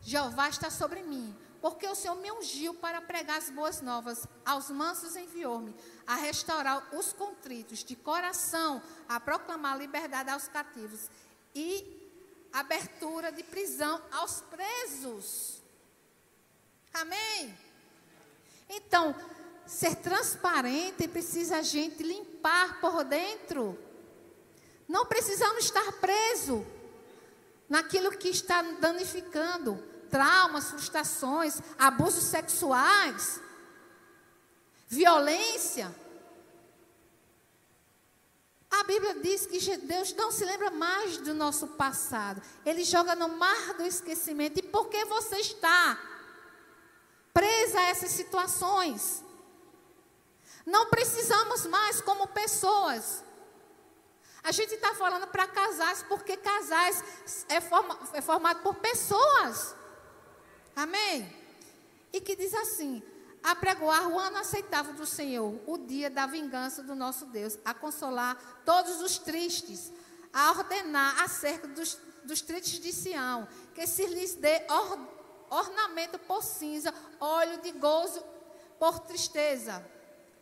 [0.00, 4.28] Jeová, está sobre mim, porque o Senhor me ungiu para pregar as boas novas.
[4.46, 5.74] Aos mansos enviou-me
[6.06, 11.10] a restaurar os contritos de coração, a proclamar liberdade aos cativos
[11.52, 11.98] e
[12.52, 15.60] abertura de prisão aos presos.
[16.94, 17.58] Amém?
[18.68, 19.16] Então,
[19.66, 23.87] ser transparente precisa a gente limpar por dentro.
[24.88, 26.66] Não precisamos estar preso
[27.68, 29.76] naquilo que está danificando,
[30.10, 33.40] traumas, frustrações, abusos sexuais,
[34.88, 35.94] violência.
[38.70, 42.40] A Bíblia diz que Deus não se lembra mais do nosso passado.
[42.64, 44.58] Ele joga no mar do esquecimento.
[44.58, 45.98] E por que você está
[47.34, 49.22] presa a essas situações?
[50.64, 53.24] Não precisamos mais, como pessoas,
[54.48, 57.04] a gente está falando para casais, porque casais
[57.50, 59.74] é, forma, é formado por pessoas.
[60.74, 61.30] Amém?
[62.10, 63.02] E que diz assim:
[63.42, 68.62] apregoar o ano aceitável do Senhor, o dia da vingança do nosso Deus, a consolar
[68.64, 69.92] todos os tristes,
[70.32, 74.98] a ordenar acerca dos, dos tristes de Sião, que se lhes dê or,
[75.50, 78.24] ornamento por cinza, óleo de gozo
[78.78, 79.84] por tristeza.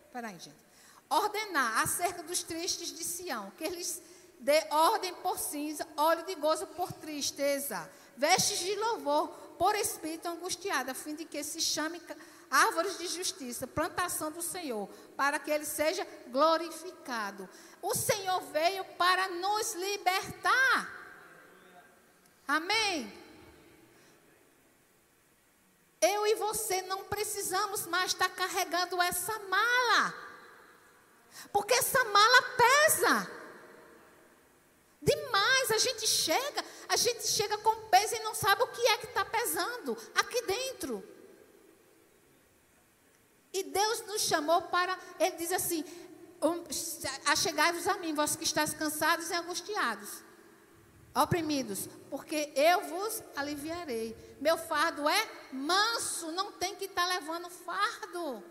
[0.07, 0.66] Espera aí, gente
[1.09, 4.03] ordenar acerca dos tristes de Sião, que eles
[4.39, 10.91] dê ordem por cinza, óleo de gozo por tristeza, vestes de louvor por espírito angustiado,
[10.91, 12.01] a fim de que se chame
[12.51, 17.49] árvores de justiça, plantação do Senhor, para que ele seja glorificado.
[17.81, 20.97] O Senhor veio para nos libertar.
[22.47, 23.13] Amém.
[26.01, 30.26] Eu e você não precisamos mais estar carregando essa mala.
[31.53, 33.31] Porque essa mala pesa.
[35.01, 38.99] Demais, a gente chega, a gente chega com peso e não sabe o que é
[38.99, 41.03] que está pesando aqui dentro.
[43.53, 45.85] E Deus nos chamou para, Ele diz assim:
[47.27, 50.23] Achegai-vos a mim, vós que estáis cansados e angustiados,
[51.15, 54.17] oprimidos, porque eu vos aliviarei.
[54.41, 58.45] Meu fardo é manso, não tem que estar tá levando fardo.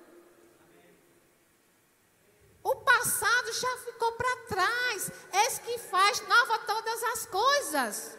[2.66, 5.12] O passado já ficou para trás.
[5.32, 8.18] Eis que faz nova todas as coisas.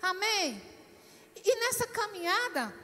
[0.00, 0.62] Amém?
[1.36, 2.74] E nessa caminhada,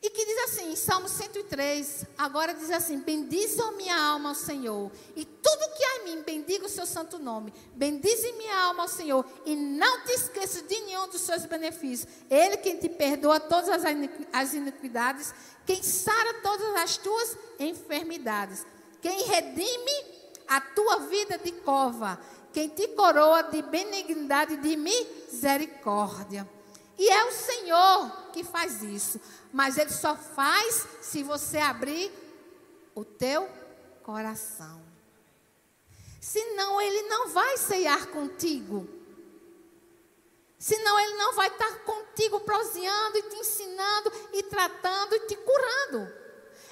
[0.00, 4.34] e que diz assim, em Salmo 103, agora diz assim: Bendize a minha alma ao
[4.36, 7.52] Senhor, e tudo que há em mim, bendiga o seu santo nome.
[7.74, 12.08] Bendize minha alma ao Senhor, e não te esqueça de nenhum dos seus benefícios.
[12.30, 13.84] Ele quem te perdoa todas
[14.32, 15.34] as iniquidades,
[15.68, 18.64] quem sara todas as tuas enfermidades,
[19.02, 19.92] quem redime
[20.48, 22.18] a tua vida de cova,
[22.54, 26.48] quem te coroa de benignidade e de misericórdia.
[26.96, 29.20] E é o Senhor que faz isso.
[29.52, 32.10] Mas Ele só faz se você abrir
[32.94, 33.46] o teu
[34.02, 34.80] coração.
[36.18, 38.88] Senão Ele não vai ceiar contigo.
[40.58, 46.12] Senão Ele não vai estar contigo proseando e te ensinando e tratando e te curando.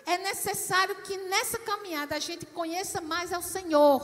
[0.04, 4.00] É necessário que nessa caminhada a gente conheça mais ao Senhor.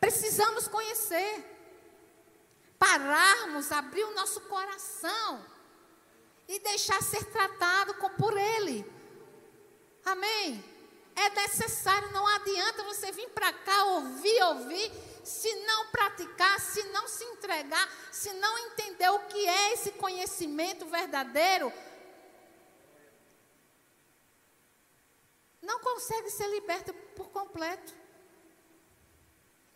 [0.00, 1.56] Precisamos conhecer
[2.78, 5.44] pararmos, abrir o nosso coração
[6.46, 8.90] e deixar ser tratado por Ele.
[10.04, 10.64] Amém?
[11.14, 14.92] É necessário, não adianta você vir para cá ouvir, ouvir,
[15.28, 20.86] se não praticar, se não se entregar, se não entender o que é esse conhecimento
[20.86, 21.72] verdadeiro,
[25.60, 27.94] não consegue ser liberto por completo.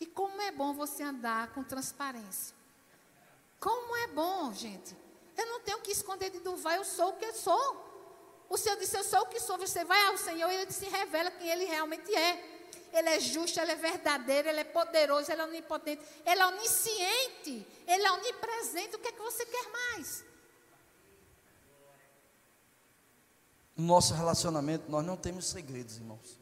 [0.01, 2.57] E como é bom você andar com transparência.
[3.61, 4.97] Como é bom, gente.
[5.37, 7.93] Eu não tenho que esconder de Duval, eu sou o que eu sou.
[8.49, 9.57] O Senhor disse, eu sou o que sou.
[9.59, 12.52] Você vai ao Senhor e Ele se revela quem Ele realmente é.
[12.93, 17.67] Ele é justo, Ele é verdadeiro, Ele é poderoso, Ele é onipotente, Ele é onisciente,
[17.87, 18.97] Ele é onipresente.
[18.97, 20.25] O que é que você quer mais?
[23.77, 26.39] No nosso relacionamento, nós não temos segredos, irmãos.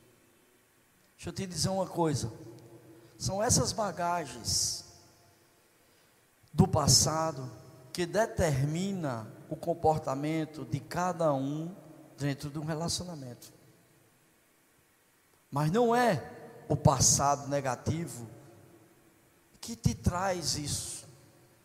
[1.16, 2.32] Deixa eu te dizer uma coisa.
[3.16, 4.84] São essas bagagens
[6.52, 7.50] do passado
[7.92, 11.74] que determina o comportamento de cada um
[12.16, 13.52] dentro de um relacionamento.
[15.50, 16.39] Mas não é
[16.70, 18.28] o passado negativo
[19.60, 21.04] que te traz isso.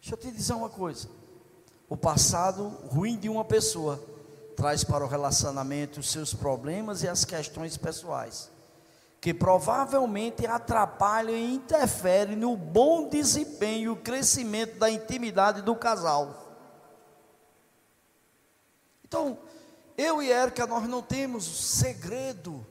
[0.02, 1.08] Deixa eu te dizer uma coisa.
[1.88, 4.04] O passado ruim de uma pessoa
[4.56, 8.50] traz para o relacionamento os seus problemas e as questões pessoais
[9.22, 16.46] que provavelmente atrapalha e interfere no bom desempenho e o crescimento da intimidade do casal.
[19.04, 19.38] Então,
[19.98, 22.66] eu e Érica, nós não temos segredo.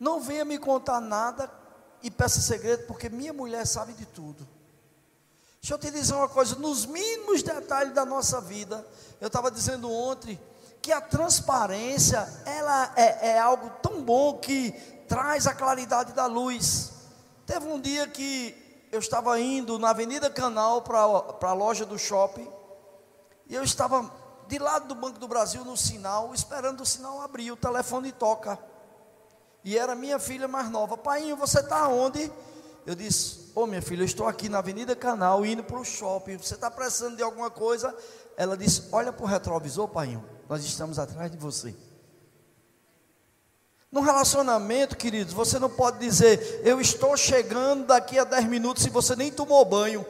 [0.00, 1.63] Não venha me contar nada
[2.04, 4.46] e peça segredo, porque minha mulher sabe de tudo.
[5.58, 8.86] Deixa eu te dizer uma coisa, nos mínimos detalhes da nossa vida,
[9.18, 10.38] eu estava dizendo ontem
[10.82, 14.72] que a transparência ela é, é, algo tão bom que
[15.08, 16.92] traz a claridade da luz.
[17.46, 18.54] Teve um dia que
[18.92, 21.00] eu estava indo na Avenida Canal para
[21.48, 22.46] a loja do shopping
[23.48, 24.12] e eu estava
[24.46, 28.58] de lado do Banco do Brasil no sinal, esperando o sinal abrir, o telefone toca.
[29.64, 30.96] E era minha filha mais nova.
[30.96, 32.30] Pai, você está onde?
[32.86, 35.84] Eu disse, ô oh, minha filha, eu estou aqui na Avenida Canal, indo para o
[35.84, 36.36] shopping.
[36.36, 37.96] Você está precisando de alguma coisa?
[38.36, 41.74] Ela disse, olha para o retrovisor, pai, nós estamos atrás de você.
[43.90, 48.90] No relacionamento, queridos, você não pode dizer, eu estou chegando daqui a 10 minutos se
[48.90, 50.04] você nem tomou banho.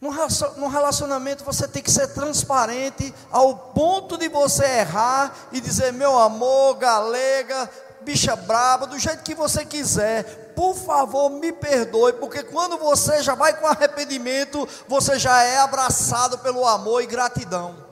[0.00, 6.18] No relacionamento você tem que ser transparente ao ponto de você errar e dizer: meu
[6.18, 7.70] amor, galega,
[8.00, 13.34] bicha braba, do jeito que você quiser, por favor me perdoe, porque quando você já
[13.34, 17.86] vai com arrependimento, você já é abraçado pelo amor e gratidão.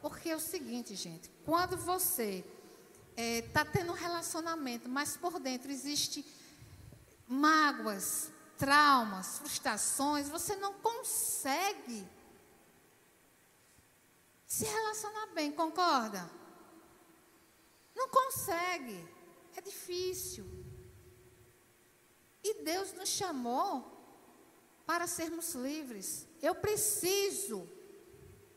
[0.00, 2.44] Porque é o seguinte, gente, quando você
[3.16, 6.24] está é, tendo um relacionamento, mas por dentro existe
[7.28, 12.06] mágoas, traumas, frustrações, você não consegue
[14.46, 16.30] se relacionar bem, concorda?
[17.94, 19.06] Não consegue,
[19.56, 20.46] é difícil.
[22.42, 23.92] E Deus nos chamou
[24.86, 26.26] para sermos livres.
[26.40, 27.68] Eu preciso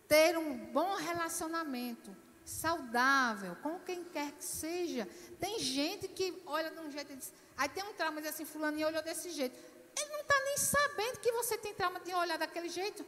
[0.07, 5.07] ter um bom relacionamento saudável com quem quer que seja.
[5.39, 8.45] Tem gente que olha de um jeito e diz, aí tem um trauma, diz assim,
[8.45, 9.57] fulano olhou desse jeito.
[9.99, 13.05] Ele não está nem sabendo que você tem trauma de olhar daquele jeito.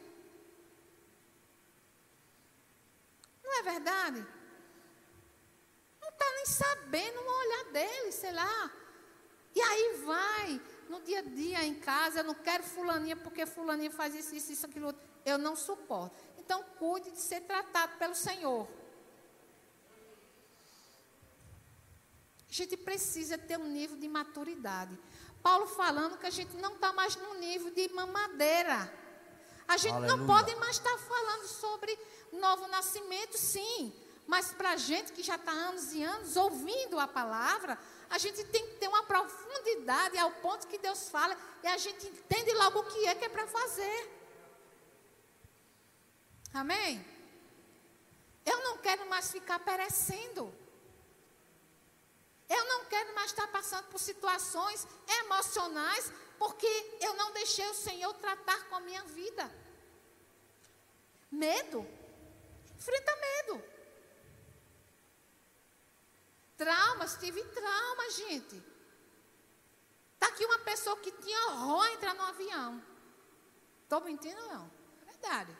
[3.42, 4.26] Não é verdade?
[6.00, 7.22] Não está nem sabendo
[7.52, 8.72] olhar dele, sei lá.
[9.54, 13.90] E aí vai, no dia a dia, em casa, eu não quero fulaninha porque fulaninha
[13.90, 15.02] faz isso, isso, isso, aquilo outro.
[15.24, 16.16] Eu não suporto.
[16.38, 18.66] Então, cuide de ser tratado pelo Senhor.
[22.48, 24.98] A gente precisa ter um nível de maturidade.
[25.42, 28.92] Paulo falando que a gente não está mais no nível de mamadeira.
[29.66, 30.16] A gente Aleluia.
[30.16, 31.98] não pode mais estar falando sobre
[32.32, 33.92] novo nascimento, sim.
[34.26, 37.78] Mas para a gente que já está anos e anos ouvindo a palavra,
[38.08, 42.06] a gente tem que ter uma profundidade ao ponto que Deus fala e a gente
[42.06, 44.10] entende logo o que é que é para fazer.
[46.54, 47.04] Amém?
[48.44, 50.54] Eu não quero mais ficar perecendo.
[52.48, 54.86] Eu não quero mais estar passando por situações
[55.20, 56.66] emocionais, porque
[57.00, 59.50] eu não deixei o Senhor tratar com a minha vida.
[61.30, 61.86] Medo.
[62.76, 63.64] Enfrenta medo.
[66.56, 68.62] Traumas, tive trauma, gente.
[70.14, 72.82] Está aqui uma pessoa que tinha horror a entrar no avião.
[73.82, 74.70] Estou mentindo não?
[75.00, 75.56] É verdade.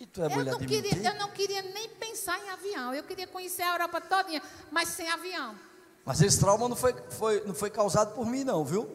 [0.00, 0.04] É
[0.38, 2.94] eu, não queria, eu não queria nem pensar em avião.
[2.94, 5.58] Eu queria conhecer a Europa todinha, mas sem avião.
[6.04, 8.88] Mas esse trauma não foi, foi, não foi causado por mim, não, viu?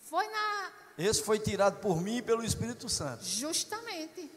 [0.00, 0.72] Foi na.
[0.98, 3.24] Esse foi tirado por mim e pelo Espírito Santo.
[3.24, 4.30] Justamente.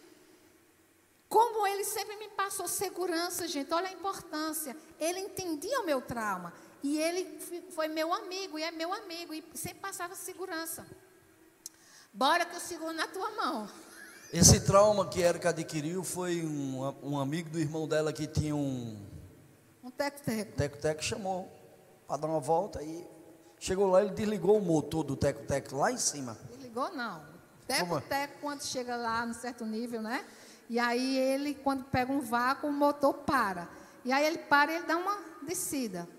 [1.28, 4.76] Como ele sempre me passou segurança, gente, olha a importância.
[5.00, 6.54] Ele entendia o meu trauma.
[6.84, 7.40] E ele
[7.72, 10.86] foi meu amigo, e é meu amigo, e sempre passava segurança.
[12.12, 13.70] Bora que eu seguro na tua mão.
[14.34, 19.00] Esse trauma que Erika adquiriu foi um, um amigo do irmão dela que tinha um.
[20.02, 20.52] Teco-teco.
[20.54, 21.48] Teco-teco chamou
[22.08, 23.08] para dar uma volta e
[23.60, 26.36] chegou lá, ele desligou o motor do teco-teco lá em cima.
[26.50, 27.24] Desligou não.
[27.68, 30.26] Teco-teco, quando chega lá no certo nível, né?
[30.68, 33.70] E aí ele, quando pega um vácuo, o motor para.
[34.04, 36.10] E aí ele para e ele dá uma descida.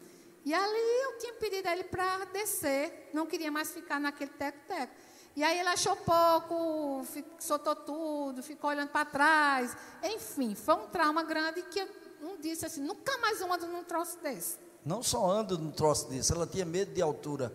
[0.44, 4.92] E ali eu tinha pedido a ele para descer, não queria mais ficar naquele teco-teco.
[5.34, 7.04] E aí ele achou pouco,
[7.40, 9.76] soltou tudo, ficou olhando para trás.
[10.04, 13.84] Enfim, foi um trauma grande que eu não disse assim, nunca mais eu ando num
[13.84, 14.56] troço desse.
[14.84, 17.52] Não só anda num troço desse, ela tinha medo de altura.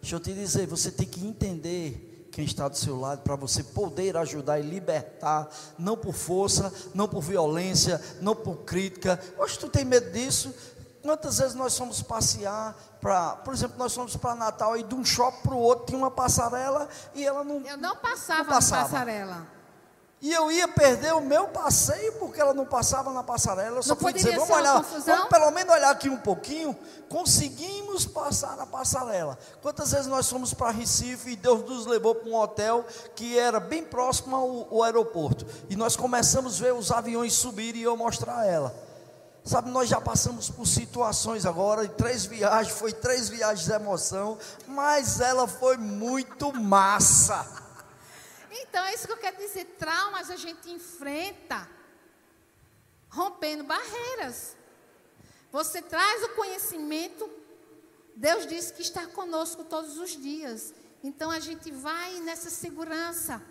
[0.00, 3.62] Deixa eu te dizer, você tem que entender quem está do seu lado para você
[3.62, 5.48] poder ajudar e libertar,
[5.78, 9.20] não por força, não por violência, não por crítica.
[9.38, 10.54] Hoje tu tem medo disso?
[11.02, 15.04] Quantas vezes nós fomos passear para, por exemplo, nós fomos para Natal e de um
[15.04, 17.66] shopping para o outro tinha uma passarela e ela não.
[17.66, 18.82] Eu não passava, não passava.
[18.82, 19.59] na passarela.
[20.22, 23.78] E eu ia perder o meu passeio porque ela não passava na passarela.
[23.78, 26.76] Eu só Não fui dizer, vamos olhar, vamos pelo menos olhar aqui um pouquinho.
[27.08, 29.38] Conseguimos passar na passarela.
[29.62, 32.84] Quantas vezes nós fomos para Recife e Deus nos levou para um hotel
[33.16, 35.46] que era bem próximo ao, ao aeroporto.
[35.70, 38.74] E nós começamos a ver os aviões subirem e eu mostrar a ela.
[39.42, 44.36] Sabe, nós já passamos por situações agora, em três viagens, foi três viagens de emoção,
[44.66, 47.59] mas ela foi muito massa.
[48.50, 49.64] Então é isso que eu quero dizer.
[49.78, 51.68] Traumas a gente enfrenta
[53.08, 54.56] rompendo barreiras.
[55.52, 57.28] Você traz o conhecimento.
[58.14, 60.72] Deus disse que está conosco todos os dias.
[61.02, 63.42] Então a gente vai nessa segurança.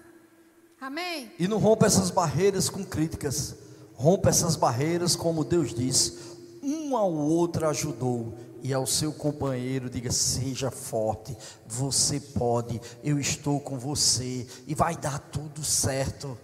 [0.79, 1.31] Amém?
[1.37, 3.55] E não rompa essas barreiras com críticas.
[3.93, 6.17] Rompa essas barreiras como Deus diz.
[6.63, 8.37] Um ao outro ajudou.
[8.61, 11.35] E ao seu companheiro diga: seja forte,
[11.65, 16.37] você pode, eu estou com você e vai dar tudo certo.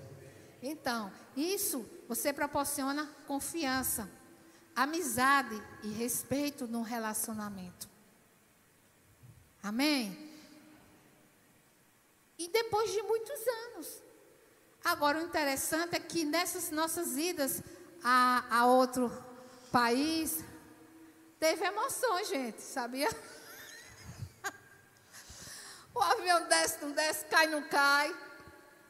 [0.61, 4.09] Então, isso você proporciona confiança,
[4.75, 7.87] amizade e respeito no relacionamento.
[9.61, 10.17] Amém?
[12.37, 14.03] E depois de muitos anos.
[14.83, 17.63] Agora, o interessante é que nessas nossas idas
[18.03, 19.11] a, a outro
[19.71, 20.43] país,
[21.39, 23.09] teve emoções, gente, sabia?
[25.93, 28.15] o avião desce, não desce, cai, não cai.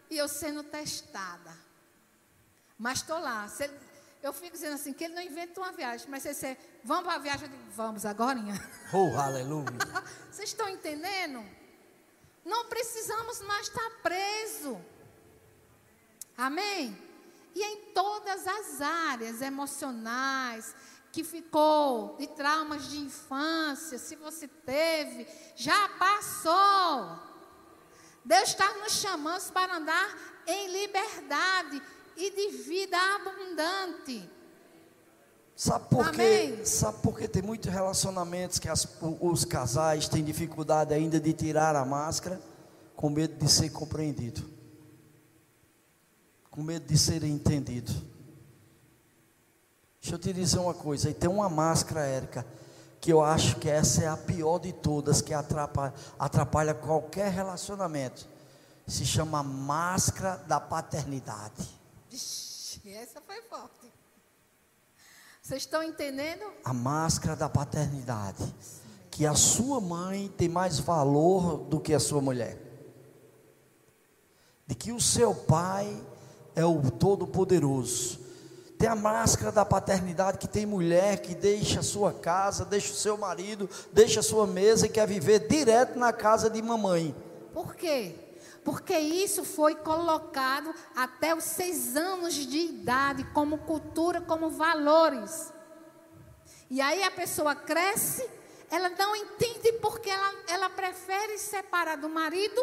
[0.10, 1.56] E eu sendo testada.
[2.78, 3.48] Mas estou lá.
[3.60, 3.80] Ele-
[4.22, 6.08] eu fico dizendo assim, que ele não inventa uma viagem.
[6.10, 8.40] Mas se ele disser, vamos para a viagem, eu digo, vamos agora.
[8.94, 9.66] Oh, aleluia.
[10.32, 11.44] Vocês estão entendendo?
[12.44, 14.80] Não precisamos mais estar preso.
[16.38, 16.98] Amém?
[17.56, 20.76] E em todas as áreas emocionais
[21.16, 27.18] que ficou de traumas de infância, se você teve, já passou.
[28.26, 31.82] Deus está nos chamando para andar em liberdade
[32.18, 34.30] e de vida abundante.
[35.56, 36.66] Sabe por quê?
[36.66, 38.86] Sabe por que tem muitos relacionamentos que as-
[39.22, 42.42] os casais têm dificuldade ainda de tirar a máscara
[42.94, 44.44] com medo de ser compreendido,
[46.52, 47.94] com medo de ser entendido.
[50.06, 52.46] Deixa eu te dizer uma coisa, e tem uma máscara, Érica,
[53.02, 58.28] que eu acho que essa é a pior de todas, que atrapalha, atrapalha qualquer relacionamento.
[58.86, 61.68] Se chama máscara da paternidade.
[62.08, 63.92] Vixe, essa foi forte.
[65.42, 66.46] Vocês estão entendendo?
[66.64, 68.46] a máscara da paternidade,
[69.10, 72.60] que a sua mãe tem mais valor do que a sua mulher,
[74.68, 76.00] de que o seu pai
[76.56, 78.24] é o todo-poderoso.
[78.78, 82.96] Tem a máscara da paternidade que tem mulher que deixa a sua casa, deixa o
[82.96, 87.16] seu marido, deixa a sua mesa e quer viver direto na casa de mamãe.
[87.54, 88.16] Por quê?
[88.66, 95.54] Porque isso foi colocado até os seis anos de idade, como cultura, como valores.
[96.70, 98.28] E aí a pessoa cresce,
[98.70, 102.62] ela não entende porque ela, ela prefere separar do marido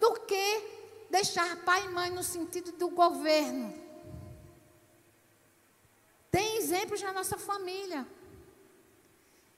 [0.00, 0.80] do que
[1.10, 3.89] deixar pai e mãe no sentido do governo.
[6.30, 8.06] Tem exemplos na nossa família.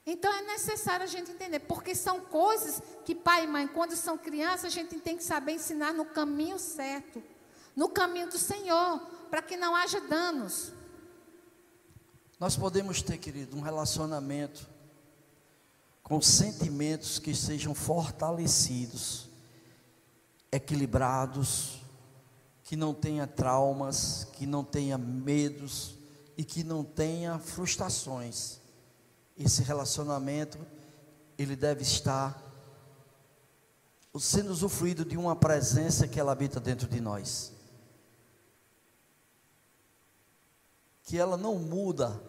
[0.04, 4.18] Então é necessário a gente entender, porque são coisas que pai e mãe, quando são
[4.18, 7.22] crianças, a gente tem que saber ensinar no caminho certo,
[7.76, 8.98] no caminho do Senhor,
[9.30, 10.72] para que não haja danos.
[12.40, 14.68] Nós podemos ter, querido, um relacionamento
[16.02, 19.28] com sentimentos que sejam fortalecidos,
[20.50, 21.80] equilibrados,
[22.64, 26.01] que não tenha traumas, que não tenha medos
[26.36, 28.60] e que não tenha frustrações.
[29.36, 30.58] Esse relacionamento,
[31.38, 32.42] ele deve estar
[34.18, 37.52] sendo usufruído de uma presença que ela habita dentro de nós.
[41.02, 42.22] Que ela não muda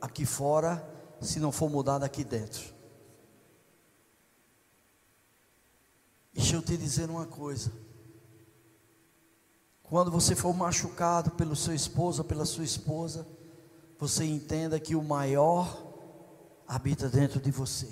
[0.00, 0.84] aqui fora
[1.20, 2.74] se não for mudada aqui dentro.
[6.32, 7.72] Deixa eu te dizer uma coisa.
[9.82, 13.26] Quando você for machucado pelo seu esposo ou pela sua esposa,
[13.98, 15.82] você entenda que o maior
[16.66, 17.88] habita dentro de você.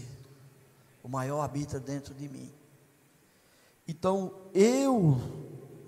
[1.03, 2.53] O maior habita dentro de mim.
[3.89, 5.21] Então, eu,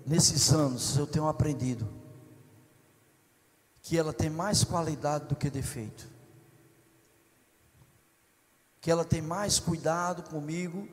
[0.05, 1.87] nesses anos, eu tenho aprendido
[3.81, 6.07] que ela tem mais qualidade do que defeito.
[8.81, 10.87] Que ela tem mais cuidado comigo.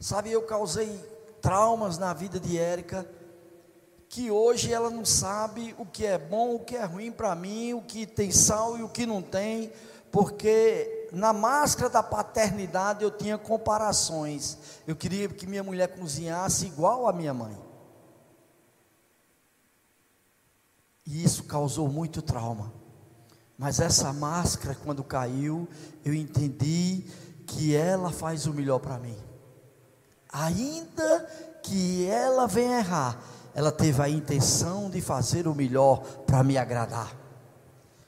[0.00, 0.98] Sabe, eu causei
[1.40, 3.06] traumas na vida de Érica
[4.12, 7.72] que hoje ela não sabe o que é bom, o que é ruim para mim,
[7.72, 9.72] o que tem sal e o que não tem,
[10.10, 14.58] porque na máscara da paternidade eu tinha comparações.
[14.86, 17.58] Eu queria que minha mulher cozinhasse igual a minha mãe.
[21.06, 22.70] E isso causou muito trauma.
[23.56, 25.66] Mas essa máscara, quando caiu,
[26.04, 27.06] eu entendi
[27.46, 29.16] que ela faz o melhor para mim.
[30.30, 31.20] Ainda
[31.62, 33.18] que ela venha errar,
[33.54, 37.16] ela teve a intenção de fazer o melhor para me agradar.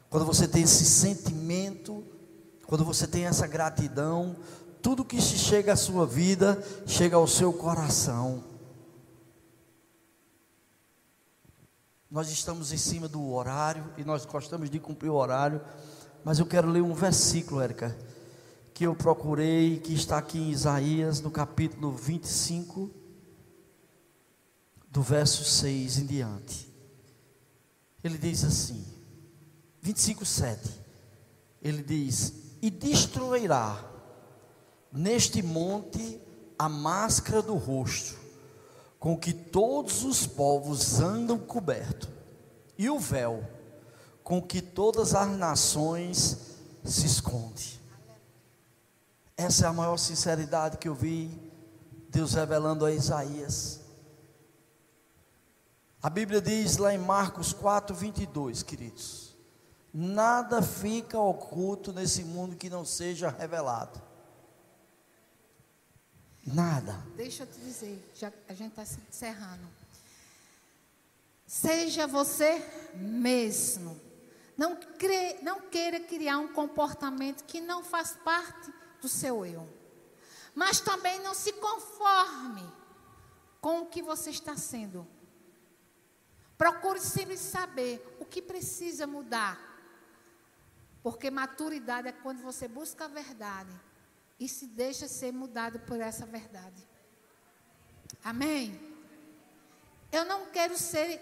[0.09, 2.05] Quando você tem esse sentimento,
[2.67, 4.37] quando você tem essa gratidão,
[4.81, 8.45] tudo que chega à sua vida chega ao seu coração.
[12.11, 15.61] Nós estamos em cima do horário e nós gostamos de cumprir o horário,
[16.25, 17.97] mas eu quero ler um versículo, Érica,
[18.73, 22.89] que eu procurei, que está aqui em Isaías, no capítulo 25,
[24.95, 26.73] do verso 6 em diante.
[28.03, 28.87] Ele diz assim,
[29.83, 30.71] 25, 7.
[31.61, 32.33] Ele diz:
[32.63, 33.85] E destruirá
[34.93, 36.21] neste monte
[36.57, 38.17] a máscara do rosto,
[39.01, 42.09] com que todos os povos andam coberto,
[42.79, 43.45] e o véu
[44.23, 46.39] com que todas as nações
[46.85, 47.81] se esconde.
[49.37, 51.29] Essa é a maior sinceridade que eu vi
[52.11, 53.84] Deus revelando a Isaías.
[56.05, 59.35] A Bíblia diz lá em Marcos 4, 22, queridos:
[59.91, 64.03] Nada fica oculto nesse mundo que não seja revelado.
[66.47, 67.03] Nada.
[67.17, 69.67] Deixa eu te dizer, já a gente está se encerrando.
[71.47, 73.99] Seja você mesmo.
[74.59, 79.67] Não, crê, não queira criar um comportamento que não faz parte do seu eu.
[80.55, 82.71] Mas também não se conforme
[83.59, 85.14] com o que você está sendo.
[86.65, 89.55] Procure sempre saber o que precisa mudar.
[91.03, 93.79] Porque maturidade é quando você busca a verdade
[94.41, 96.83] e se deixa ser mudado por essa verdade.
[98.25, 98.81] Amém?
[100.11, 101.21] Eu não quero ser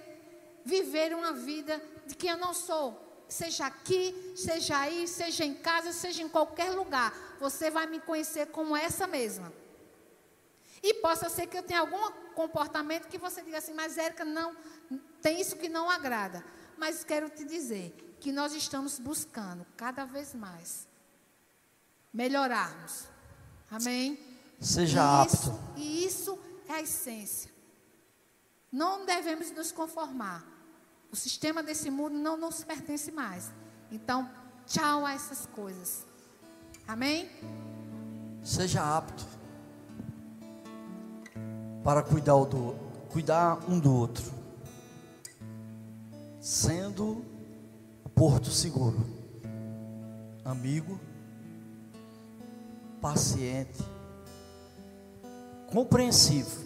[0.65, 3.25] viver uma vida de que eu não sou.
[3.29, 8.47] Seja aqui, seja aí, seja em casa, seja em qualquer lugar, você vai me conhecer
[8.47, 9.53] como essa mesma.
[10.83, 14.57] E possa ser que eu tenha algum comportamento que você diga assim, mas Érica, não,
[15.21, 16.45] tem isso que não agrada.
[16.77, 20.89] Mas quero te dizer que nós estamos buscando cada vez mais
[22.13, 23.05] melhorarmos.
[23.71, 24.19] Amém?
[24.61, 25.61] Seja isso, apto.
[25.77, 27.51] E isso é a essência.
[28.71, 30.45] Não devemos nos conformar.
[31.13, 33.53] O sistema desse mundo não nos pertence mais.
[33.91, 34.29] Então,
[34.67, 36.07] tchau a essas coisas.
[36.89, 37.31] Amém?
[38.43, 39.42] Seja apto
[41.83, 42.75] para cuidar, do,
[43.11, 44.33] cuidar um do outro,
[46.41, 47.25] sendo
[48.15, 49.05] porto seguro,
[50.45, 50.99] amigo,
[53.01, 53.83] paciente,
[55.73, 56.63] compreensivo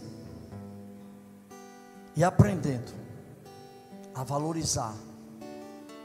[2.14, 2.92] e aprendendo
[4.14, 4.94] a valorizar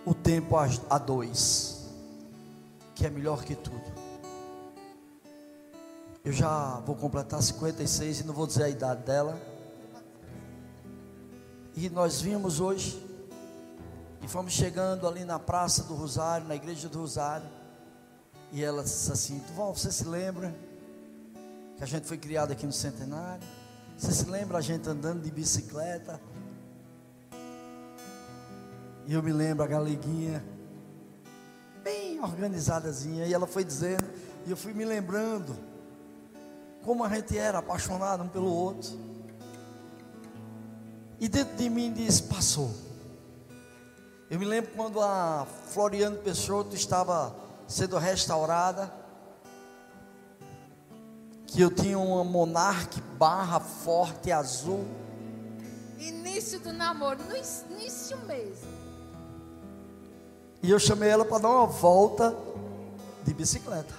[0.05, 1.89] o tempo a dois,
[2.95, 4.00] que é melhor que tudo.
[6.23, 9.41] Eu já vou completar 56 e não vou dizer a idade dela.
[11.75, 13.03] E nós vimos hoje
[14.21, 17.49] e fomos chegando ali na Praça do Rosário, na Igreja do Rosário.
[18.51, 20.53] E ela disse assim: Tuval, você se lembra
[21.75, 23.41] que a gente foi criado aqui no Centenário?
[23.97, 26.21] Você se lembra a gente andando de bicicleta?
[29.07, 30.45] E eu me lembro a galeguinha,
[31.83, 33.25] bem organizadazinha.
[33.25, 34.05] E ela foi dizendo,
[34.45, 35.70] e eu fui me lembrando
[36.83, 38.97] como a gente era apaixonado um pelo outro.
[41.19, 42.71] E dentro de mim disse: passou.
[44.29, 47.35] Eu me lembro quando a Floriano Peixoto estava
[47.67, 48.91] sendo restaurada,
[51.45, 54.85] que eu tinha uma Monarch barra forte azul.
[55.99, 58.71] Início do namoro, no início mesmo.
[60.63, 62.35] E eu chamei ela para dar uma volta
[63.23, 63.93] de bicicleta.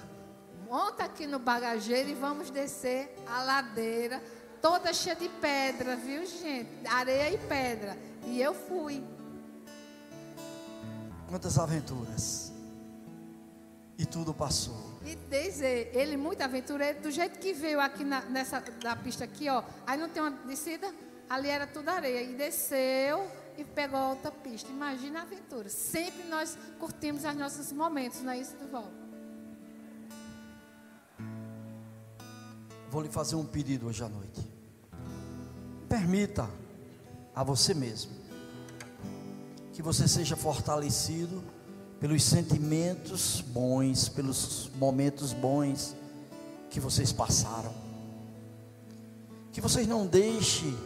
[0.73, 4.23] Monta aqui no bagageiro e vamos descer a ladeira,
[4.63, 6.87] toda cheia de pedra, viu, gente?
[6.87, 7.95] Areia e pedra.
[8.25, 9.05] E eu fui.
[11.29, 12.55] Quantas aventuras
[13.99, 14.99] e tudo passou.
[15.05, 19.51] E dizer, ele muito aventureiro, do jeito que veio aqui na, nessa da pista aqui,
[19.51, 20.91] ó, aí não tem uma descida,
[21.29, 24.71] ali era tudo areia, e desceu e pegou outra pista.
[24.71, 25.69] Imagina a aventura.
[25.69, 29.02] Sempre nós curtimos os nossos momentos, não é isso, Duval?
[32.93, 34.47] Vou lhe fazer um pedido hoje à noite.
[35.89, 36.47] Permita
[37.35, 38.13] a você mesmo
[39.73, 41.43] que você seja fortalecido
[41.99, 45.97] pelos sentimentos bons, pelos momentos bons
[46.69, 47.73] que vocês passaram.
[49.53, 50.77] Que vocês não deixem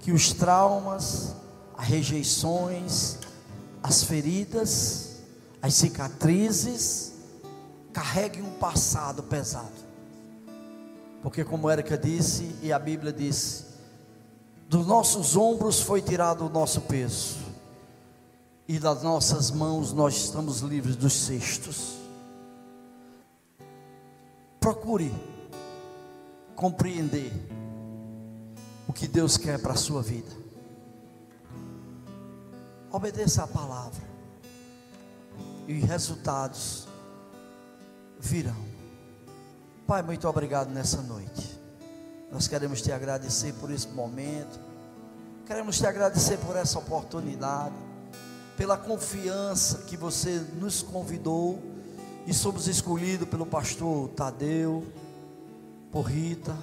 [0.00, 1.34] que os traumas,
[1.78, 3.16] as rejeições,
[3.82, 5.22] as feridas,
[5.62, 7.14] as cicatrizes,
[7.90, 9.85] carreguem um passado pesado.
[11.26, 13.64] Porque, como Érica disse e a Bíblia disse,
[14.68, 17.38] dos nossos ombros foi tirado o nosso peso,
[18.68, 21.96] e das nossas mãos nós estamos livres dos cestos.
[24.60, 25.12] Procure
[26.54, 27.32] compreender
[28.86, 30.30] o que Deus quer para a sua vida.
[32.88, 34.04] Obedeça a palavra,
[35.66, 36.86] e resultados
[38.16, 38.65] virão.
[39.86, 41.60] Pai, muito obrigado nessa noite.
[42.32, 44.58] Nós queremos te agradecer por esse momento,
[45.46, 47.72] queremos te agradecer por essa oportunidade,
[48.56, 51.62] pela confiança que você nos convidou
[52.26, 54.84] e somos escolhidos pelo pastor Tadeu,
[55.92, 56.56] por Rita,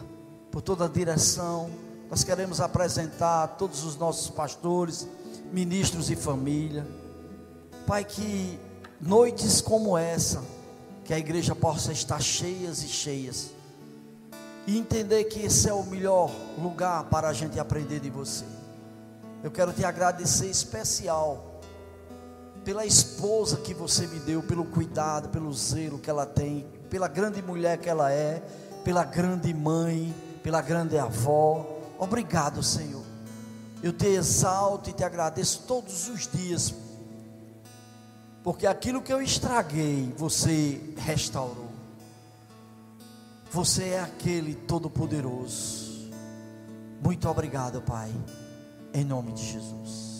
[0.51, 1.69] por toda a direção.
[2.09, 5.07] Nós queremos apresentar todos os nossos pastores,
[5.49, 6.85] ministros e família.
[7.87, 8.59] Pai, que
[8.99, 10.43] noites como essa,
[11.03, 13.51] que a igreja possa estar cheias e cheias.
[14.65, 18.45] E entender que esse é o melhor lugar para a gente aprender de você.
[19.43, 21.59] Eu quero te agradecer especial
[22.63, 27.41] pela esposa que você me deu, pelo cuidado, pelo zelo que ela tem, pela grande
[27.41, 28.41] mulher que ela é,
[28.85, 31.65] pela grande mãe, pela grande avó.
[31.99, 33.03] Obrigado, Senhor.
[33.81, 36.73] Eu te exalto e te agradeço todos os dias
[38.43, 41.71] porque aquilo que eu estraguei, você restaurou.
[43.51, 46.11] Você é aquele todo-poderoso.
[47.01, 48.11] Muito obrigado, Pai.
[48.93, 50.12] Em nome de Jesus.